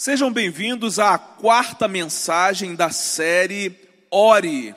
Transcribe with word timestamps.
Sejam 0.00 0.32
bem-vindos 0.32 1.00
à 1.00 1.18
quarta 1.18 1.88
mensagem 1.88 2.76
da 2.76 2.88
série 2.88 3.76
Ore. 4.12 4.72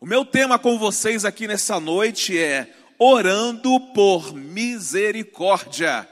O 0.00 0.04
meu 0.04 0.24
tema 0.24 0.58
com 0.58 0.76
vocês 0.76 1.24
aqui 1.24 1.46
nessa 1.46 1.78
noite 1.78 2.36
é 2.36 2.68
Orando 2.98 3.78
por 3.94 4.34
Misericórdia. 4.34 6.04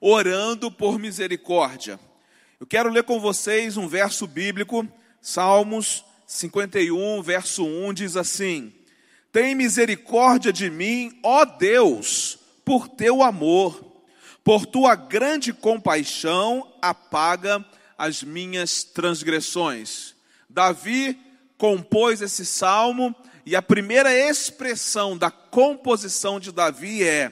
Orando 0.00 0.70
por 0.70 1.00
Misericórdia. 1.00 1.98
Eu 2.60 2.66
quero 2.66 2.90
ler 2.90 3.02
com 3.02 3.18
vocês 3.18 3.76
um 3.76 3.88
verso 3.88 4.28
bíblico, 4.28 4.86
Salmos 5.20 6.04
51, 6.28 7.20
verso 7.22 7.66
1 7.66 7.92
diz 7.92 8.16
assim: 8.16 8.72
Tem 9.32 9.56
misericórdia 9.56 10.52
de 10.52 10.70
mim, 10.70 11.18
ó 11.24 11.44
Deus, 11.44 12.38
por 12.64 12.86
teu 12.86 13.20
amor 13.20 13.87
por 14.48 14.64
tua 14.64 14.94
grande 14.94 15.52
compaixão, 15.52 16.72
apaga 16.80 17.62
as 17.98 18.22
minhas 18.22 18.82
transgressões. 18.82 20.14
Davi 20.48 21.18
compôs 21.58 22.22
esse 22.22 22.46
salmo 22.46 23.14
e 23.44 23.54
a 23.54 23.60
primeira 23.60 24.10
expressão 24.10 25.18
da 25.18 25.30
composição 25.30 26.40
de 26.40 26.50
Davi 26.50 27.06
é: 27.06 27.30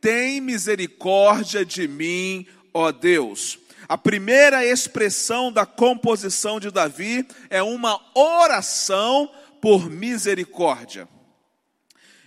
Tem 0.00 0.40
misericórdia 0.40 1.64
de 1.64 1.86
mim, 1.86 2.44
ó 2.74 2.90
Deus. 2.90 3.60
A 3.88 3.96
primeira 3.96 4.66
expressão 4.66 5.52
da 5.52 5.64
composição 5.64 6.58
de 6.58 6.72
Davi 6.72 7.28
é 7.48 7.62
uma 7.62 8.00
oração 8.12 9.30
por 9.60 9.88
misericórdia. 9.88 11.06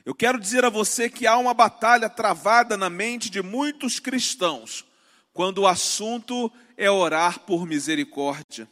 Eu 0.09 0.15
quero 0.15 0.39
dizer 0.39 0.65
a 0.65 0.69
você 0.69 1.07
que 1.07 1.27
há 1.27 1.37
uma 1.37 1.53
batalha 1.53 2.09
travada 2.09 2.75
na 2.75 2.89
mente 2.89 3.29
de 3.29 3.43
muitos 3.43 3.99
cristãos 3.99 4.83
quando 5.31 5.59
o 5.59 5.67
assunto 5.67 6.51
é 6.75 6.89
orar 6.89 7.41
por 7.41 7.67
misericórdia. 7.67 8.67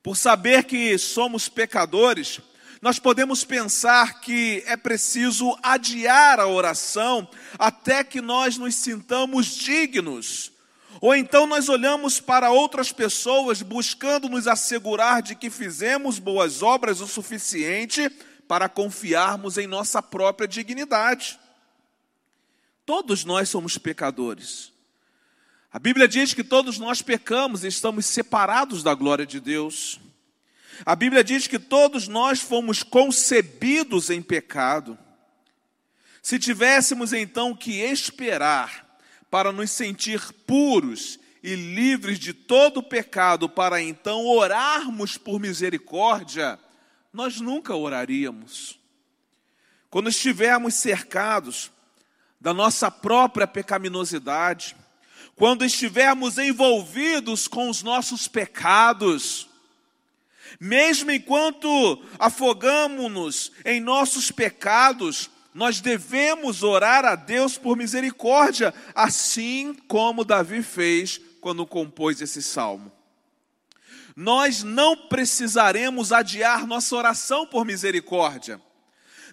Por 0.00 0.16
saber 0.16 0.62
que 0.62 0.96
somos 0.96 1.48
pecadores, 1.48 2.38
nós 2.80 3.00
podemos 3.00 3.42
pensar 3.42 4.20
que 4.20 4.62
é 4.64 4.76
preciso 4.76 5.58
adiar 5.60 6.38
a 6.38 6.46
oração 6.46 7.28
até 7.58 8.04
que 8.04 8.20
nós 8.20 8.56
nos 8.56 8.76
sintamos 8.76 9.56
dignos. 9.56 10.52
Ou 11.00 11.16
então 11.16 11.48
nós 11.48 11.68
olhamos 11.68 12.20
para 12.20 12.52
outras 12.52 12.92
pessoas 12.92 13.60
buscando 13.60 14.28
nos 14.28 14.46
assegurar 14.46 15.20
de 15.20 15.34
que 15.34 15.50
fizemos 15.50 16.20
boas 16.20 16.62
obras 16.62 17.00
o 17.00 17.08
suficiente 17.08 18.08
para 18.46 18.68
confiarmos 18.68 19.58
em 19.58 19.66
nossa 19.66 20.02
própria 20.02 20.46
dignidade. 20.46 21.38
Todos 22.86 23.24
nós 23.24 23.48
somos 23.48 23.78
pecadores. 23.78 24.72
A 25.72 25.78
Bíblia 25.78 26.06
diz 26.06 26.34
que 26.34 26.44
todos 26.44 26.78
nós 26.78 27.02
pecamos 27.02 27.64
e 27.64 27.68
estamos 27.68 28.06
separados 28.06 28.82
da 28.82 28.94
glória 28.94 29.26
de 29.26 29.40
Deus. 29.40 29.98
A 30.84 30.94
Bíblia 30.94 31.24
diz 31.24 31.46
que 31.46 31.58
todos 31.58 32.06
nós 32.06 32.40
fomos 32.40 32.82
concebidos 32.82 34.10
em 34.10 34.22
pecado. 34.22 34.98
Se 36.22 36.38
tivéssemos 36.38 37.12
então 37.12 37.56
que 37.56 37.80
esperar 37.80 38.98
para 39.30 39.50
nos 39.50 39.70
sentir 39.70 40.20
puros 40.46 41.18
e 41.42 41.54
livres 41.54 42.18
de 42.18 42.32
todo 42.32 42.82
pecado, 42.82 43.48
para 43.48 43.82
então 43.82 44.24
orarmos 44.26 45.18
por 45.18 45.38
misericórdia, 45.38 46.58
nós 47.14 47.40
nunca 47.40 47.76
oraríamos. 47.76 48.76
Quando 49.88 50.08
estivermos 50.08 50.74
cercados 50.74 51.70
da 52.40 52.52
nossa 52.52 52.90
própria 52.90 53.46
pecaminosidade, 53.46 54.74
quando 55.36 55.64
estivermos 55.64 56.38
envolvidos 56.38 57.46
com 57.46 57.70
os 57.70 57.84
nossos 57.84 58.26
pecados, 58.26 59.48
mesmo 60.58 61.12
enquanto 61.12 62.02
afogamos-nos 62.18 63.52
em 63.64 63.80
nossos 63.80 64.32
pecados, 64.32 65.30
nós 65.54 65.80
devemos 65.80 66.64
orar 66.64 67.04
a 67.04 67.14
Deus 67.14 67.56
por 67.56 67.76
misericórdia, 67.76 68.74
assim 68.92 69.72
como 69.86 70.24
Davi 70.24 70.64
fez 70.64 71.20
quando 71.40 71.64
compôs 71.64 72.20
esse 72.20 72.42
salmo 72.42 72.90
nós 74.16 74.62
não 74.62 74.96
precisaremos 74.96 76.12
adiar 76.12 76.66
nossa 76.66 76.94
oração 76.94 77.46
por 77.46 77.64
misericórdia. 77.64 78.60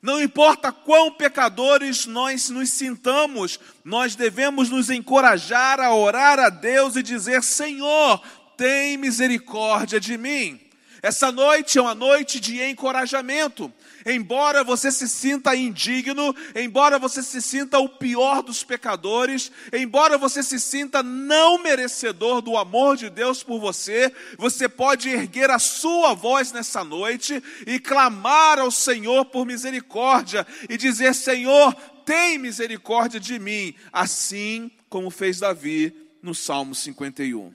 Não 0.01 0.19
importa 0.19 0.71
quão 0.71 1.11
pecadores 1.11 2.07
nós 2.07 2.49
nos 2.49 2.71
sintamos, 2.71 3.59
nós 3.85 4.15
devemos 4.15 4.69
nos 4.69 4.89
encorajar 4.89 5.79
a 5.79 5.93
orar 5.93 6.39
a 6.39 6.49
Deus 6.49 6.95
e 6.95 7.03
dizer: 7.03 7.43
Senhor, 7.43 8.19
tem 8.57 8.97
misericórdia 8.97 9.99
de 9.99 10.17
mim. 10.17 10.59
Essa 11.03 11.31
noite 11.31 11.77
é 11.77 11.81
uma 11.81 11.93
noite 11.93 12.39
de 12.39 12.61
encorajamento. 12.63 13.71
Embora 14.05 14.63
você 14.63 14.91
se 14.91 15.07
sinta 15.07 15.55
indigno, 15.55 16.35
embora 16.55 16.97
você 16.97 17.21
se 17.21 17.41
sinta 17.41 17.79
o 17.79 17.89
pior 17.89 18.41
dos 18.41 18.63
pecadores, 18.63 19.51
embora 19.71 20.17
você 20.17 20.41
se 20.41 20.59
sinta 20.59 21.03
não 21.03 21.61
merecedor 21.61 22.41
do 22.41 22.57
amor 22.57 22.97
de 22.97 23.09
Deus 23.09 23.43
por 23.43 23.59
você, 23.59 24.13
você 24.37 24.67
pode 24.67 25.09
erguer 25.09 25.49
a 25.49 25.59
sua 25.59 26.13
voz 26.13 26.51
nessa 26.51 26.83
noite 26.83 27.41
e 27.65 27.79
clamar 27.79 28.59
ao 28.59 28.71
Senhor 28.71 29.25
por 29.25 29.45
misericórdia 29.45 30.45
e 30.69 30.77
dizer: 30.77 31.13
Senhor, 31.13 31.73
tem 32.05 32.37
misericórdia 32.37 33.19
de 33.19 33.37
mim, 33.39 33.75
assim 33.91 34.71
como 34.89 35.09
fez 35.09 35.39
Davi 35.39 35.95
no 36.21 36.35
Salmo 36.35 36.75
51. 36.75 37.53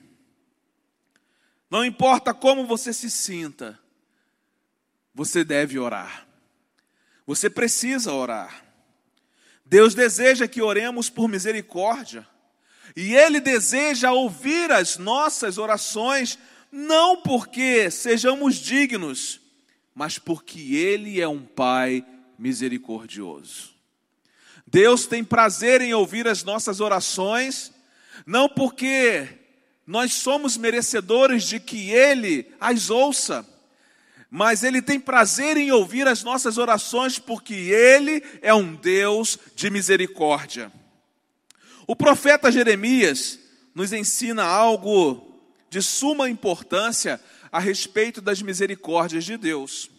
Não 1.70 1.84
importa 1.84 2.32
como 2.32 2.66
você 2.66 2.92
se 2.92 3.10
sinta, 3.10 3.78
você 5.14 5.44
deve 5.44 5.78
orar. 5.78 6.25
Você 7.26 7.50
precisa 7.50 8.12
orar. 8.12 8.64
Deus 9.64 9.94
deseja 9.94 10.47
que 10.47 10.62
oremos 10.62 11.10
por 11.10 11.28
misericórdia. 11.28 12.26
E 12.94 13.14
Ele 13.14 13.41
deseja 13.41 14.12
ouvir 14.12 14.70
as 14.70 14.97
nossas 14.97 15.59
orações, 15.59 16.38
não 16.70 17.16
porque 17.16 17.91
sejamos 17.91 18.56
dignos, 18.56 19.41
mas 19.94 20.19
porque 20.19 20.76
Ele 20.76 21.20
é 21.20 21.26
um 21.26 21.42
Pai 21.42 22.06
misericordioso. 22.38 23.75
Deus 24.66 25.06
tem 25.06 25.25
prazer 25.25 25.81
em 25.81 25.94
ouvir 25.94 26.28
as 26.28 26.44
nossas 26.44 26.81
orações, 26.81 27.72
não 28.25 28.48
porque 28.48 29.28
nós 29.86 30.12
somos 30.12 30.56
merecedores 30.56 31.44
de 31.44 31.60
que 31.60 31.91
Ele 31.91 32.53
as 32.60 32.91
ouça, 32.91 33.47
mas 34.31 34.62
Ele 34.62 34.82
tem 34.82 34.98
prazer 34.98 35.56
em 35.56 35.70
ouvir 35.70 36.06
as 36.06 36.22
nossas 36.22 36.59
orações, 36.59 37.19
porque 37.19 37.54
Ele 37.54 38.22
é 38.42 38.53
um 38.53 38.75
Deus 38.75 39.38
de 39.54 39.70
misericórdia. 39.70 40.70
O 41.87 41.94
profeta 41.94 42.50
Jeremias 42.50 43.38
nos 43.75 43.92
ensina 43.92 44.44
algo 44.44 45.41
de 45.70 45.81
suma 45.81 46.28
importância 46.28 47.20
a 47.53 47.60
respeito 47.60 48.20
das 48.20 48.42
misericórdias 48.42 49.25
de 49.25 49.36
Deus. 49.36 49.91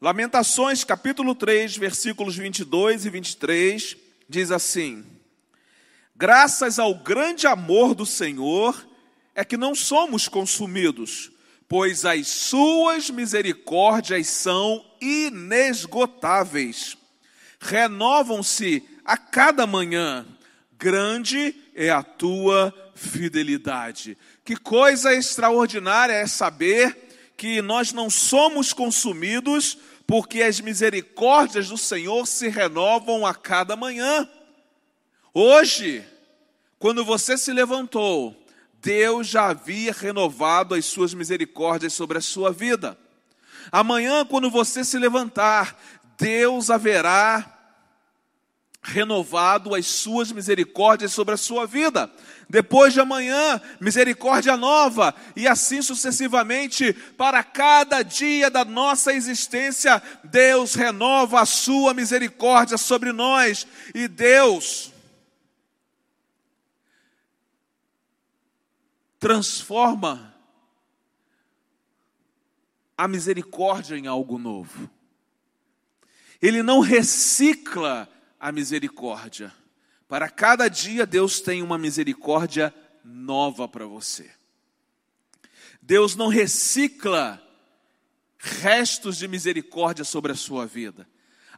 Lamentações, 0.00 0.84
capítulo 0.84 1.34
3, 1.34 1.76
versículos 1.76 2.36
22 2.36 3.06
e 3.06 3.10
23, 3.10 3.96
diz 4.28 4.50
assim: 4.50 5.04
Graças 6.14 6.78
ao 6.78 6.94
grande 6.94 7.46
amor 7.46 7.94
do 7.94 8.06
Senhor 8.06 8.86
é 9.34 9.44
que 9.44 9.56
não 9.56 9.74
somos 9.74 10.28
consumidos, 10.28 11.32
pois 11.68 12.04
as 12.04 12.28
suas 12.28 13.10
misericórdias 13.10 14.26
são 14.28 14.84
inesgotáveis. 15.00 16.96
Renovam-se 17.58 18.82
a 19.04 19.16
cada 19.16 19.66
manhã. 19.66 20.26
Grande 20.78 21.54
é 21.74 21.90
a 21.90 22.02
tua 22.02 22.74
fidelidade. 22.94 24.16
Que 24.44 24.56
coisa 24.56 25.14
extraordinária 25.14 26.12
é 26.12 26.26
saber 26.26 26.96
que 27.36 27.60
nós 27.62 27.92
não 27.92 28.08
somos 28.08 28.72
consumidos, 28.72 29.78
porque 30.06 30.42
as 30.42 30.60
misericórdias 30.60 31.68
do 31.68 31.78
Senhor 31.78 32.26
se 32.26 32.48
renovam 32.48 33.26
a 33.26 33.34
cada 33.34 33.74
manhã. 33.74 34.28
Hoje, 35.32 36.04
quando 36.78 37.04
você 37.04 37.36
se 37.36 37.52
levantou, 37.52 38.43
Deus 38.84 39.26
já 39.26 39.46
havia 39.46 39.92
renovado 39.92 40.74
as 40.74 40.84
suas 40.84 41.14
misericórdias 41.14 41.94
sobre 41.94 42.18
a 42.18 42.20
sua 42.20 42.52
vida. 42.52 42.98
Amanhã, 43.72 44.26
quando 44.26 44.50
você 44.50 44.84
se 44.84 44.98
levantar, 44.98 45.80
Deus 46.18 46.68
haverá 46.68 47.50
renovado 48.82 49.74
as 49.74 49.86
suas 49.86 50.30
misericórdias 50.30 51.14
sobre 51.14 51.32
a 51.32 51.38
sua 51.38 51.66
vida. 51.66 52.12
Depois 52.46 52.92
de 52.92 53.00
amanhã, 53.00 53.58
misericórdia 53.80 54.54
nova, 54.54 55.14
e 55.34 55.48
assim 55.48 55.80
sucessivamente, 55.80 56.92
para 57.16 57.42
cada 57.42 58.02
dia 58.02 58.50
da 58.50 58.66
nossa 58.66 59.14
existência, 59.14 60.02
Deus 60.24 60.74
renova 60.74 61.40
a 61.40 61.46
sua 61.46 61.94
misericórdia 61.94 62.76
sobre 62.76 63.12
nós, 63.12 63.66
e 63.94 64.06
Deus 64.06 64.93
transforma 69.24 70.36
a 72.94 73.08
misericórdia 73.08 73.96
em 73.96 74.06
algo 74.06 74.36
novo. 74.36 74.90
Ele 76.42 76.62
não 76.62 76.80
recicla 76.80 78.06
a 78.38 78.52
misericórdia. 78.52 79.50
Para 80.06 80.28
cada 80.28 80.68
dia, 80.68 81.06
Deus 81.06 81.40
tem 81.40 81.62
uma 81.62 81.78
misericórdia 81.78 82.74
nova 83.02 83.66
para 83.66 83.86
você. 83.86 84.30
Deus 85.80 86.14
não 86.14 86.28
recicla 86.28 87.42
restos 88.36 89.16
de 89.16 89.26
misericórdia 89.26 90.04
sobre 90.04 90.32
a 90.32 90.36
sua 90.36 90.66
vida. 90.66 91.08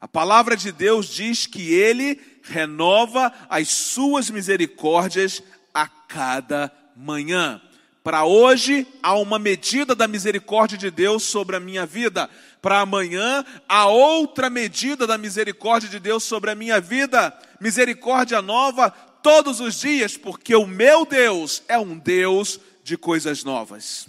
A 0.01 0.07
palavra 0.07 0.57
de 0.57 0.71
Deus 0.71 1.09
diz 1.09 1.47
que 1.47 1.75
Ele 1.75 2.21
renova 2.43 3.35
as 3.49 3.69
suas 3.71 4.31
misericórdias 4.31 5.43
a 5.75 5.89
cada 5.89 6.86
manhã. 6.97 7.61
Para 8.03 8.25
hoje, 8.25 8.87
há 9.03 9.15
uma 9.19 9.39
medida 9.39 9.95
da 9.95 10.09
misericórdia 10.09 10.79
de 10.79 10.91
Deus 10.91 11.25
sobre 11.25 11.57
a 11.57 11.61
minha 11.61 11.85
vida. 11.85 12.31
Para 12.63 12.81
amanhã, 12.81 13.45
há 13.69 13.87
outra 13.87 14.49
medida 14.49 15.07
da 15.07 15.19
misericórdia 15.19 15.89
de 15.89 15.99
Deus 16.01 16.25
sobre 16.25 16.51
a 16.51 16.55
minha 16.55 16.81
vida. 16.81 17.37
Misericórdia 17.61 18.41
nova 18.41 18.91
todos 18.91 19.61
os 19.61 19.81
dias, 19.81 20.17
porque 20.17 20.55
o 20.55 20.67
meu 20.67 21.05
Deus 21.05 21.63
é 21.69 21.77
um 21.77 21.99
Deus 21.99 22.61
de 22.83 22.97
coisas 22.97 23.43
novas. 23.43 24.09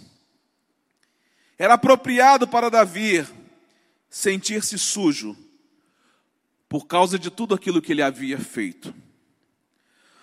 Era 1.58 1.74
apropriado 1.74 2.46
para 2.46 2.70
Davi 2.70 3.26
sentir-se 4.08 4.78
sujo 4.78 5.36
por 6.68 6.86
causa 6.86 7.18
de 7.18 7.30
tudo 7.30 7.54
aquilo 7.54 7.82
que 7.82 7.92
ele 7.92 8.02
havia 8.02 8.38
feito. 8.38 8.94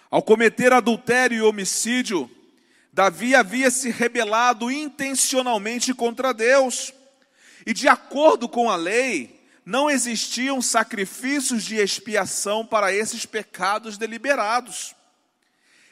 Ao 0.09 0.21
cometer 0.21 0.71
adultério 0.71 1.37
e 1.37 1.41
homicídio, 1.41 2.31
Davi 2.95 3.35
havia 3.35 3.69
se 3.69 3.89
rebelado 3.89 4.71
intencionalmente 4.71 5.93
contra 5.93 6.33
Deus. 6.33 6.93
E 7.65 7.73
de 7.73 7.89
acordo 7.89 8.47
com 8.47 8.71
a 8.71 8.77
lei, 8.77 9.45
não 9.65 9.89
existiam 9.89 10.61
sacrifícios 10.61 11.65
de 11.65 11.75
expiação 11.75 12.65
para 12.65 12.93
esses 12.93 13.25
pecados 13.25 13.97
deliberados. 13.97 14.95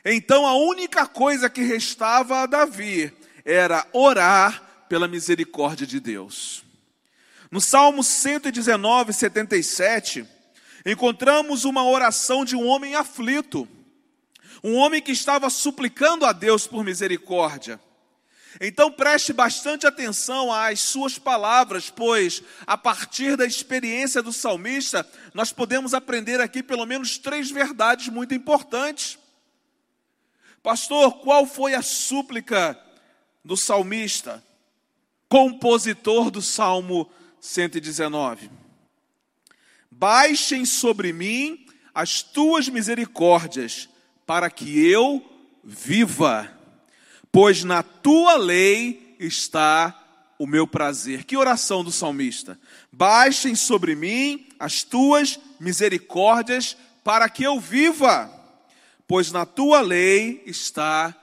Então 0.06 0.48
a 0.48 0.56
única 0.56 1.06
coisa 1.06 1.50
que 1.50 1.62
restava 1.62 2.38
a 2.38 2.46
Davi 2.46 3.12
era 3.44 3.86
orar 3.92 4.86
pela 4.88 5.06
misericórdia 5.06 5.86
de 5.86 6.00
Deus. 6.00 6.64
No 7.52 7.60
Salmo 7.60 8.02
119, 8.02 9.12
77, 9.12 10.26
encontramos 10.86 11.66
uma 11.66 11.84
oração 11.84 12.46
de 12.46 12.56
um 12.56 12.66
homem 12.66 12.96
aflito 12.96 13.68
um 14.64 14.76
homem 14.76 15.02
que 15.02 15.12
estava 15.12 15.50
suplicando 15.50 16.26
a 16.26 16.32
Deus 16.32 16.66
por 16.66 16.84
misericórdia. 16.84 17.80
Então 18.62 18.92
preste 18.92 19.34
bastante 19.34 19.86
atenção 19.86 20.52
às 20.52 20.80
suas 20.80 21.18
palavras, 21.18 21.90
pois 21.90 22.44
a 22.66 22.78
partir 22.78 23.36
da 23.36 23.46
experiência 23.46 24.22
do 24.22 24.32
salmista, 24.32 25.08
nós 25.34 25.52
podemos 25.52 25.94
aprender 25.94 26.40
aqui 26.40 26.62
pelo 26.62 26.86
menos 26.86 27.18
três 27.18 27.50
verdades 27.50 28.10
muito 28.10 28.34
importantes. 28.34 29.18
Pastor, 30.62 31.20
qual 31.20 31.46
foi 31.46 31.74
a 31.74 31.82
súplica 31.82 32.80
do 33.44 33.58
salmista, 33.58 34.42
compositor 35.28 36.32
do 36.32 36.42
Salmo 36.42 37.12
119? 37.42 38.50
Baixem 39.92 40.64
sobre 40.64 41.12
mim 41.12 41.66
as 41.94 42.22
tuas 42.22 42.70
misericórdias 42.70 43.90
para 44.26 44.50
que 44.50 44.86
eu 44.86 45.24
viva, 45.64 46.52
pois 47.32 47.64
na 47.64 47.84
tua 47.84 48.36
lei 48.36 49.16
está 49.20 50.00
o 50.38 50.46
meu 50.46 50.68
prazer. 50.68 51.24
Que 51.24 51.38
oração 51.38 51.84
do 51.84 51.92
salmista? 51.92 52.60
Baixem 52.92 53.56
sobre 53.56 53.96
mim 53.96 54.48
as 54.60 54.84
tuas 54.84 55.40
misericórdias 55.60 56.76
para 57.04 57.30
que 57.30 57.44
eu 57.44 57.60
viva, 57.60 58.32
pois 59.08 59.32
na 59.32 59.46
tua 59.46 59.82
lei 59.82 60.44
está 60.46 61.16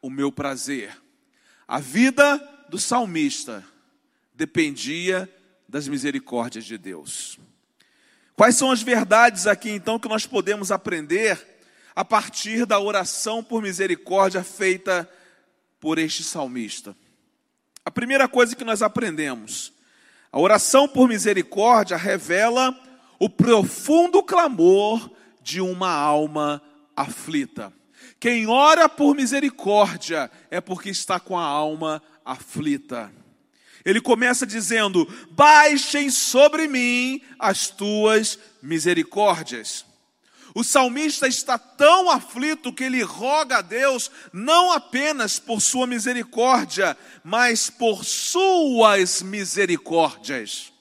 o 0.00 0.10
meu 0.10 0.30
prazer. 0.30 0.96
A 1.66 1.78
vida 1.78 2.38
do 2.68 2.78
salmista 2.78 3.64
dependia 4.34 5.30
das 5.68 5.88
misericórdias 5.88 6.64
de 6.64 6.76
Deus. 6.76 7.38
Quais 8.34 8.56
são 8.56 8.70
as 8.70 8.82
verdades 8.82 9.46
aqui 9.46 9.70
então 9.70 9.98
que 9.98 10.08
nós 10.08 10.26
podemos 10.26 10.70
aprender 10.70 11.51
a 11.94 12.04
partir 12.04 12.66
da 12.66 12.80
oração 12.80 13.42
por 13.42 13.62
misericórdia 13.62 14.42
feita 14.42 15.08
por 15.80 15.98
este 15.98 16.22
salmista. 16.22 16.96
A 17.84 17.90
primeira 17.90 18.28
coisa 18.28 18.54
que 18.54 18.64
nós 18.64 18.82
aprendemos, 18.82 19.72
a 20.30 20.38
oração 20.38 20.88
por 20.88 21.08
misericórdia 21.08 21.96
revela 21.96 22.78
o 23.18 23.28
profundo 23.28 24.22
clamor 24.22 25.10
de 25.42 25.60
uma 25.60 25.90
alma 25.90 26.62
aflita. 26.96 27.72
Quem 28.18 28.46
ora 28.46 28.88
por 28.88 29.14
misericórdia 29.14 30.30
é 30.50 30.60
porque 30.60 30.90
está 30.90 31.18
com 31.18 31.36
a 31.36 31.44
alma 31.44 32.02
aflita. 32.24 33.12
Ele 33.84 34.00
começa 34.00 34.46
dizendo: 34.46 35.06
Baixem 35.32 36.08
sobre 36.08 36.68
mim 36.68 37.20
as 37.38 37.68
tuas 37.68 38.38
misericórdias. 38.62 39.84
O 40.54 40.62
salmista 40.62 41.26
está 41.26 41.56
tão 41.58 42.10
aflito 42.10 42.72
que 42.72 42.84
ele 42.84 43.02
roga 43.02 43.58
a 43.58 43.62
Deus 43.62 44.10
não 44.32 44.70
apenas 44.70 45.38
por 45.38 45.60
sua 45.60 45.86
misericórdia, 45.86 46.96
mas 47.24 47.70
por 47.70 48.04
suas 48.04 49.22
misericórdias. 49.22 50.72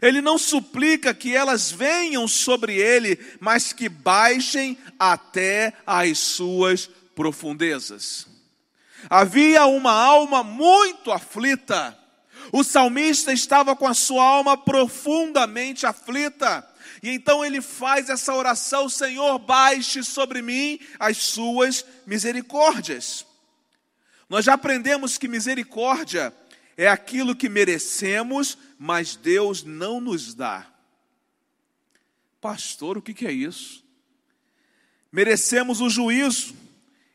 Ele 0.00 0.20
não 0.20 0.38
suplica 0.38 1.12
que 1.12 1.34
elas 1.34 1.70
venham 1.70 2.26
sobre 2.26 2.76
ele, 2.76 3.18
mas 3.40 3.72
que 3.72 3.88
baixem 3.88 4.78
até 4.98 5.74
as 5.86 6.18
suas 6.18 6.88
profundezas. 7.14 8.26
Havia 9.10 9.66
uma 9.66 9.92
alma 9.92 10.42
muito 10.42 11.10
aflita. 11.12 11.96
O 12.52 12.64
salmista 12.64 13.32
estava 13.32 13.76
com 13.76 13.86
a 13.86 13.94
sua 13.94 14.24
alma 14.24 14.56
profundamente 14.56 15.84
aflita. 15.84 16.66
E 17.02 17.10
então 17.10 17.44
ele 17.44 17.60
faz 17.60 18.08
essa 18.08 18.34
oração: 18.34 18.88
Senhor, 18.88 19.38
baixe 19.38 20.02
sobre 20.02 20.42
mim 20.42 20.80
as 20.98 21.18
suas 21.18 21.84
misericórdias. 22.06 23.26
Nós 24.28 24.44
já 24.44 24.54
aprendemos 24.54 25.16
que 25.16 25.28
misericórdia 25.28 26.34
é 26.76 26.86
aquilo 26.86 27.34
que 27.34 27.48
merecemos, 27.48 28.58
mas 28.78 29.16
Deus 29.16 29.62
não 29.62 30.00
nos 30.00 30.34
dá. 30.34 30.66
Pastor, 32.40 32.98
o 32.98 33.02
que 33.02 33.26
é 33.26 33.32
isso? 33.32 33.84
Merecemos 35.10 35.80
o 35.80 35.88
juízo 35.88 36.54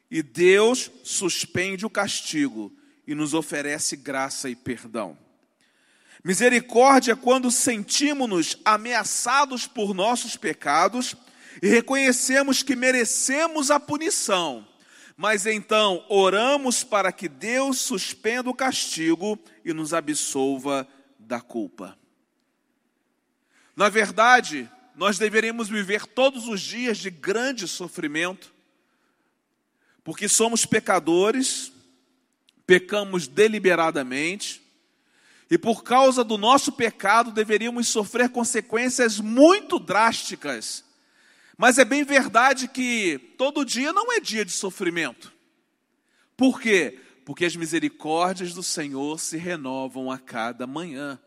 e 0.10 0.22
Deus 0.22 0.92
suspende 1.04 1.86
o 1.86 1.90
castigo 1.90 2.72
e 3.08 3.14
nos 3.16 3.34
oferece 3.34 3.96
graça 3.96 4.50
e 4.50 4.56
perdão. 4.56 5.18
Misericórdia 6.22 7.14
é 7.14 7.16
quando 7.16 7.50
sentimos-nos 7.50 8.58
ameaçados 8.66 9.68
por 9.68 9.94
nossos 9.94 10.36
pecados 10.36 11.16
e 11.62 11.68
reconhecemos 11.68 12.64
que 12.64 12.76
merecemos 12.76 13.72
a 13.72 13.80
punição, 13.80 14.68
mas 15.16 15.46
então 15.46 16.06
oramos 16.10 16.84
para 16.84 17.12
que 17.12 17.30
Deus 17.30 17.80
suspenda 17.80 18.50
o 18.50 18.54
castigo 18.54 19.40
e 19.64 19.74
nos 19.74 19.94
absolva 19.94 20.88
da 21.20 21.40
culpa. 21.40 21.98
Na 23.76 23.90
verdade, 23.90 24.70
nós 24.96 25.18
deveríamos 25.18 25.70
viver 25.70 26.06
todos 26.06 26.48
os 26.48 26.62
dias 26.62 26.98
de 26.98 27.10
grande 27.10 27.68
sofrimento, 27.68 28.54
porque 30.04 30.28
somos 30.30 30.66
pecadores, 30.66 31.72
pecamos 32.66 33.28
deliberadamente, 33.28 34.63
e 35.54 35.58
por 35.60 35.84
causa 35.84 36.24
do 36.24 36.36
nosso 36.36 36.72
pecado 36.72 37.30
deveríamos 37.32 37.88
sofrer 37.88 38.30
consequências 38.30 39.20
muito 39.20 39.78
drásticas. 39.78 40.84
Mas 41.56 41.78
é 41.78 41.86
bem 41.86 42.04
verdade 42.04 42.68
que 42.68 43.20
todo 43.38 43.64
dia 43.64 43.94
não 43.94 44.12
é 44.12 44.20
dia 44.20 44.44
de 44.44 44.52
sofrimento. 44.52 45.32
Por 46.36 46.60
quê? 46.60 47.00
Porque 47.24 47.46
as 47.46 47.56
misericórdias 47.56 48.52
do 48.52 48.64
Senhor 48.64 49.20
se 49.20 49.38
renovam 49.38 50.10
a 50.10 50.18
cada 50.18 50.66
manhã. 50.66 51.20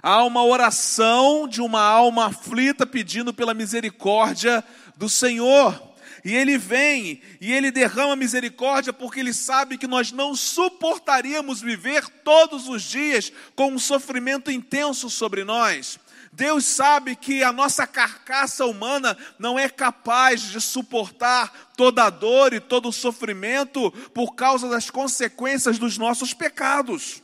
Há 0.00 0.22
uma 0.22 0.44
oração 0.44 1.48
de 1.48 1.60
uma 1.60 1.82
alma 1.82 2.26
aflita 2.26 2.86
pedindo 2.86 3.34
pela 3.34 3.52
misericórdia 3.52 4.62
do 4.96 5.08
Senhor. 5.08 5.89
E 6.24 6.34
ele 6.34 6.58
vem 6.58 7.22
e 7.40 7.52
ele 7.52 7.70
derrama 7.70 8.14
misericórdia 8.16 8.92
porque 8.92 9.20
ele 9.20 9.32
sabe 9.32 9.78
que 9.78 9.86
nós 9.86 10.12
não 10.12 10.34
suportaríamos 10.34 11.60
viver 11.60 12.08
todos 12.08 12.68
os 12.68 12.82
dias 12.82 13.32
com 13.54 13.72
um 13.72 13.78
sofrimento 13.78 14.50
intenso 14.50 15.08
sobre 15.08 15.44
nós. 15.44 15.98
Deus 16.32 16.64
sabe 16.64 17.16
que 17.16 17.42
a 17.42 17.52
nossa 17.52 17.86
carcaça 17.86 18.64
humana 18.64 19.16
não 19.38 19.58
é 19.58 19.68
capaz 19.68 20.42
de 20.42 20.60
suportar 20.60 21.72
toda 21.76 22.04
a 22.04 22.10
dor 22.10 22.52
e 22.52 22.60
todo 22.60 22.88
o 22.88 22.92
sofrimento 22.92 23.90
por 24.14 24.34
causa 24.34 24.68
das 24.68 24.90
consequências 24.90 25.78
dos 25.78 25.98
nossos 25.98 26.32
pecados. 26.32 27.22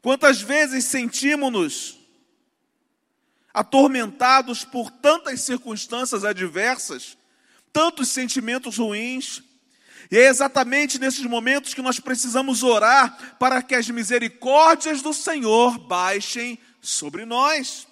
Quantas 0.00 0.40
vezes 0.40 0.86
sentimos-nos 0.86 1.99
atormentados 3.52 4.64
por 4.64 4.90
tantas 4.90 5.40
circunstâncias 5.42 6.24
adversas, 6.24 7.16
tantos 7.72 8.08
sentimentos 8.08 8.78
ruins, 8.78 9.42
e 10.10 10.18
é 10.18 10.26
exatamente 10.26 10.98
nesses 10.98 11.24
momentos 11.24 11.72
que 11.72 11.82
nós 11.82 12.00
precisamos 12.00 12.62
orar 12.62 13.36
para 13.38 13.62
que 13.62 13.74
as 13.74 13.88
misericórdias 13.88 15.02
do 15.02 15.12
Senhor 15.12 15.78
baixem 15.78 16.58
sobre 16.80 17.24
nós. 17.24 17.86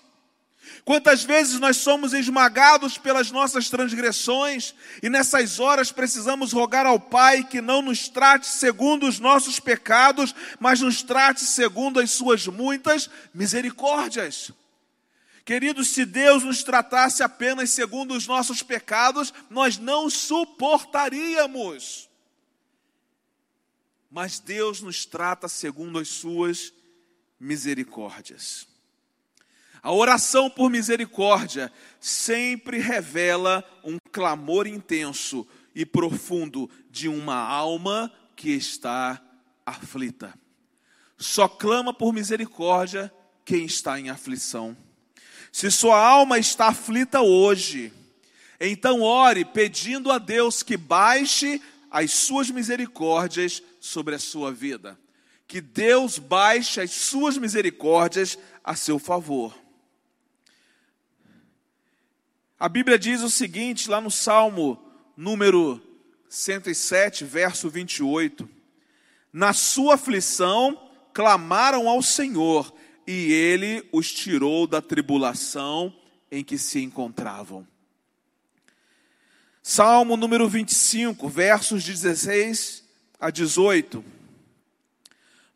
Quantas 0.84 1.22
vezes 1.22 1.60
nós 1.60 1.76
somos 1.76 2.12
esmagados 2.12 2.98
pelas 2.98 3.30
nossas 3.30 3.70
transgressões 3.70 4.74
e 5.02 5.08
nessas 5.08 5.60
horas 5.60 5.92
precisamos 5.92 6.52
rogar 6.52 6.86
ao 6.86 6.98
Pai 6.98 7.44
que 7.44 7.60
não 7.60 7.82
nos 7.82 8.08
trate 8.08 8.46
segundo 8.46 9.06
os 9.06 9.18
nossos 9.18 9.60
pecados, 9.60 10.34
mas 10.58 10.80
nos 10.80 11.02
trate 11.02 11.42
segundo 11.42 12.00
as 12.00 12.10
suas 12.10 12.46
muitas 12.46 13.08
misericórdias. 13.32 14.50
Queridos, 15.49 15.88
se 15.88 16.05
Deus 16.05 16.43
nos 16.43 16.62
tratasse 16.62 17.23
apenas 17.23 17.71
segundo 17.71 18.12
os 18.12 18.26
nossos 18.26 18.62
pecados, 18.62 19.33
nós 19.49 19.78
não 19.78 20.11
suportaríamos. 20.11 22.07
Mas 24.11 24.38
Deus 24.38 24.83
nos 24.83 25.07
trata 25.07 25.49
segundo 25.49 25.99
as 25.99 26.09
suas 26.09 26.71
misericórdias. 27.40 28.69
A 29.83 29.90
oração 29.90 30.50
por 30.50 30.69
misericórdia 30.69 31.73
sempre 31.99 32.76
revela 32.76 33.64
um 33.83 33.97
clamor 34.12 34.67
intenso 34.67 35.49
e 35.75 35.87
profundo 35.87 36.69
de 36.90 37.09
uma 37.09 37.38
alma 37.38 38.12
que 38.37 38.50
está 38.50 39.19
aflita. 39.64 40.38
Só 41.17 41.49
clama 41.49 41.95
por 41.95 42.12
misericórdia 42.12 43.11
quem 43.47 43.64
está 43.64 43.99
em 43.99 44.11
aflição. 44.11 44.76
Se 45.52 45.71
sua 45.71 45.99
alma 45.99 46.38
está 46.38 46.69
aflita 46.69 47.21
hoje, 47.21 47.93
então 48.61 49.02
ore 49.02 49.45
pedindo 49.45 50.11
a 50.11 50.19
Deus 50.19 50.62
que 50.62 50.76
baixe 50.76 51.61
as 51.90 52.12
suas 52.12 52.50
misericórdias 52.50 53.62
sobre 53.81 54.14
a 54.14 54.19
sua 54.19 54.52
vida. 54.52 54.99
Que 55.47 55.61
Deus 55.61 56.19
baixe 56.19 56.81
as 56.81 56.90
suas 56.90 57.38
misericórdias 57.38 58.38
a 58.62 58.75
seu 58.75 58.99
favor. 58.99 59.57
A 62.61 62.69
Bíblia 62.69 62.99
diz 62.99 63.23
o 63.23 63.31
seguinte, 63.31 63.88
lá 63.88 64.00
no 64.00 64.11
Salmo 64.11 64.83
número 65.17 65.81
107, 66.28 67.25
verso 67.25 67.71
28. 67.71 68.49
Na 69.33 69.52
sua 69.52 69.95
aflição 69.95 70.90
clamaram 71.12 71.88
ao 71.88 72.02
Senhor, 72.02 72.75
e 73.10 73.32
ele 73.32 73.88
os 73.90 74.12
tirou 74.12 74.66
da 74.66 74.82
tribulação 74.82 75.96
em 76.30 76.44
que 76.44 76.58
se 76.58 76.82
encontravam. 76.82 77.66
Salmo 79.62 80.14
número 80.14 80.46
25, 80.46 81.26
versos 81.26 81.82
16 81.82 82.84
a 83.18 83.30
18. 83.30 84.04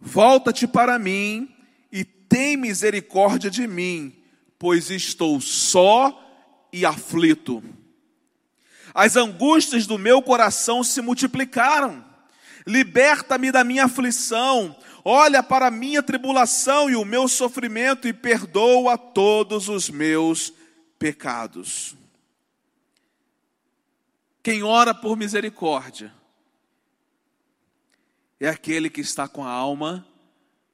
Volta-te 0.01 0.67
para 0.67 0.99
mim 0.99 1.55
e 1.93 2.07
tem 2.07 2.57
misericórdia 2.57 3.51
de 3.51 3.67
mim, 3.67 4.17
pois 4.59 4.89
estou 4.89 5.39
só 5.39 6.19
e 6.73 6.87
aflito. 6.87 7.63
As 8.95 9.15
angústias 9.15 9.87
do 9.87 9.99
meu 9.99 10.23
coração 10.23 10.83
se 10.83 11.03
multiplicaram. 11.03 12.03
Liberta-me 12.67 13.53
da 13.53 13.63
minha 13.63 13.85
aflição. 13.85 14.75
Olha 15.05 15.43
para 15.43 15.67
a 15.67 15.71
minha 15.71 16.03
tribulação 16.03 16.89
e 16.89 16.97
o 16.97 17.05
meu 17.05 17.27
sofrimento 17.27 18.07
e 18.07 18.13
perdoa 18.13 18.97
todos 18.97 19.69
os 19.69 19.91
meus 19.91 20.53
pecados. 20.99 21.97
Quem 24.43 24.63
ora 24.63 24.95
por 24.95 25.17
misericórdia 25.17 26.13
é 28.39 28.49
aquele 28.49 28.91
que 28.91 29.01
está 29.01 29.27
com 29.27 29.45
a 29.45 29.51
alma 29.51 30.07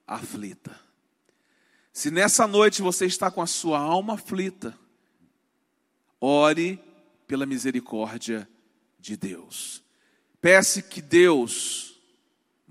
aflita. 0.07 0.79
Se 1.93 2.11
nessa 2.11 2.47
noite 2.47 2.83
você 2.83 3.07
está 3.07 3.31
com 3.31 3.43
a 3.43 3.47
sua 3.47 3.79
alma 3.79 4.15
aflita, 4.15 4.79
Ore 6.21 6.83
pela 7.27 7.47
misericórdia 7.47 8.49
de 8.99 9.17
Deus. 9.17 9.83
Peça 10.41 10.83
que 10.83 11.01
Deus 11.01 11.88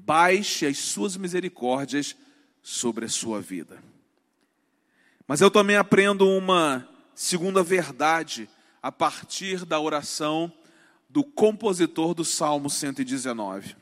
baixe 0.07 0.65
as 0.65 0.77
suas 0.77 1.17
misericórdias 1.17 2.15
sobre 2.63 3.03
a 3.03 3.09
sua 3.09 3.41
vida. 3.41 3.83
Mas 5.27 5.41
eu 5.41 5.51
também 5.51 5.75
aprendo 5.75 6.25
uma 6.29 6.87
segunda 7.13 7.61
verdade 7.61 8.49
a 8.81 8.89
partir 8.89 9.65
da 9.65 9.77
oração 9.77 10.49
do 11.09 11.25
compositor 11.25 12.13
do 12.13 12.23
Salmo 12.23 12.69
119. 12.69 13.75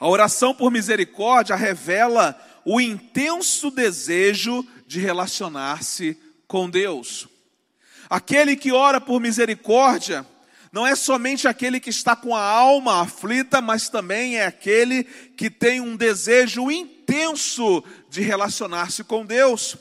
A 0.00 0.08
oração 0.08 0.52
por 0.52 0.68
misericórdia 0.68 1.54
revela 1.54 2.36
o 2.64 2.80
intenso 2.80 3.70
desejo 3.70 4.66
de 4.84 4.98
relacionar-se 4.98 6.20
com 6.48 6.68
Deus. 6.68 7.28
Aquele 8.10 8.56
que 8.56 8.72
ora 8.72 9.00
por 9.00 9.20
misericórdia 9.20 10.26
não 10.72 10.86
é 10.86 10.94
somente 10.94 11.48
aquele 11.48 11.80
que 11.80 11.90
está 11.90 12.14
com 12.14 12.34
a 12.34 12.42
alma 12.42 13.02
aflita, 13.02 13.60
mas 13.60 13.88
também 13.88 14.36
é 14.36 14.46
aquele 14.46 15.04
que 15.04 15.48
tem 15.48 15.80
um 15.80 15.96
desejo 15.96 16.70
intenso 16.70 17.82
de 18.10 18.20
relacionar-se 18.20 19.02
com 19.04 19.24
Deus. 19.24 19.76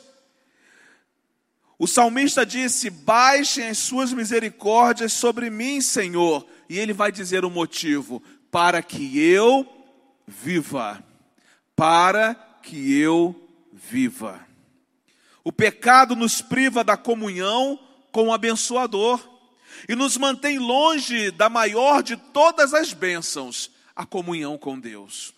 O 1.77 1.85
salmista 1.85 2.45
disse: 2.45 2.89
Baixem 2.89 3.67
as 3.67 3.77
suas 3.77 4.13
misericórdias 4.13 5.13
sobre 5.13 5.49
mim, 5.49 5.81
Senhor. 5.81 6.45
E 6.69 6.77
ele 6.79 6.93
vai 6.93 7.11
dizer 7.11 7.43
o 7.45 7.49
motivo: 7.49 8.23
para 8.49 8.81
que 8.81 9.19
eu 9.19 9.67
viva. 10.25 11.03
Para 11.75 12.33
que 12.63 12.99
eu 12.99 13.35
viva. 13.71 14.45
O 15.43 15.51
pecado 15.51 16.15
nos 16.15 16.41
priva 16.41 16.83
da 16.83 16.97
comunhão 16.97 17.79
com 18.11 18.27
o 18.27 18.33
abençoador 18.33 19.36
e 19.87 19.95
nos 19.95 20.17
mantém 20.17 20.59
longe 20.59 21.31
da 21.31 21.49
maior 21.49 22.01
de 22.03 22.15
todas 22.15 22.73
as 22.73 22.93
bênçãos, 22.93 23.71
a 23.95 24.05
comunhão 24.05 24.57
com 24.57 24.79
Deus. 24.79 25.33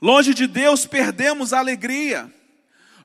Longe 0.00 0.32
de 0.32 0.46
Deus 0.46 0.86
perdemos 0.86 1.52
a 1.52 1.58
alegria. 1.58 2.32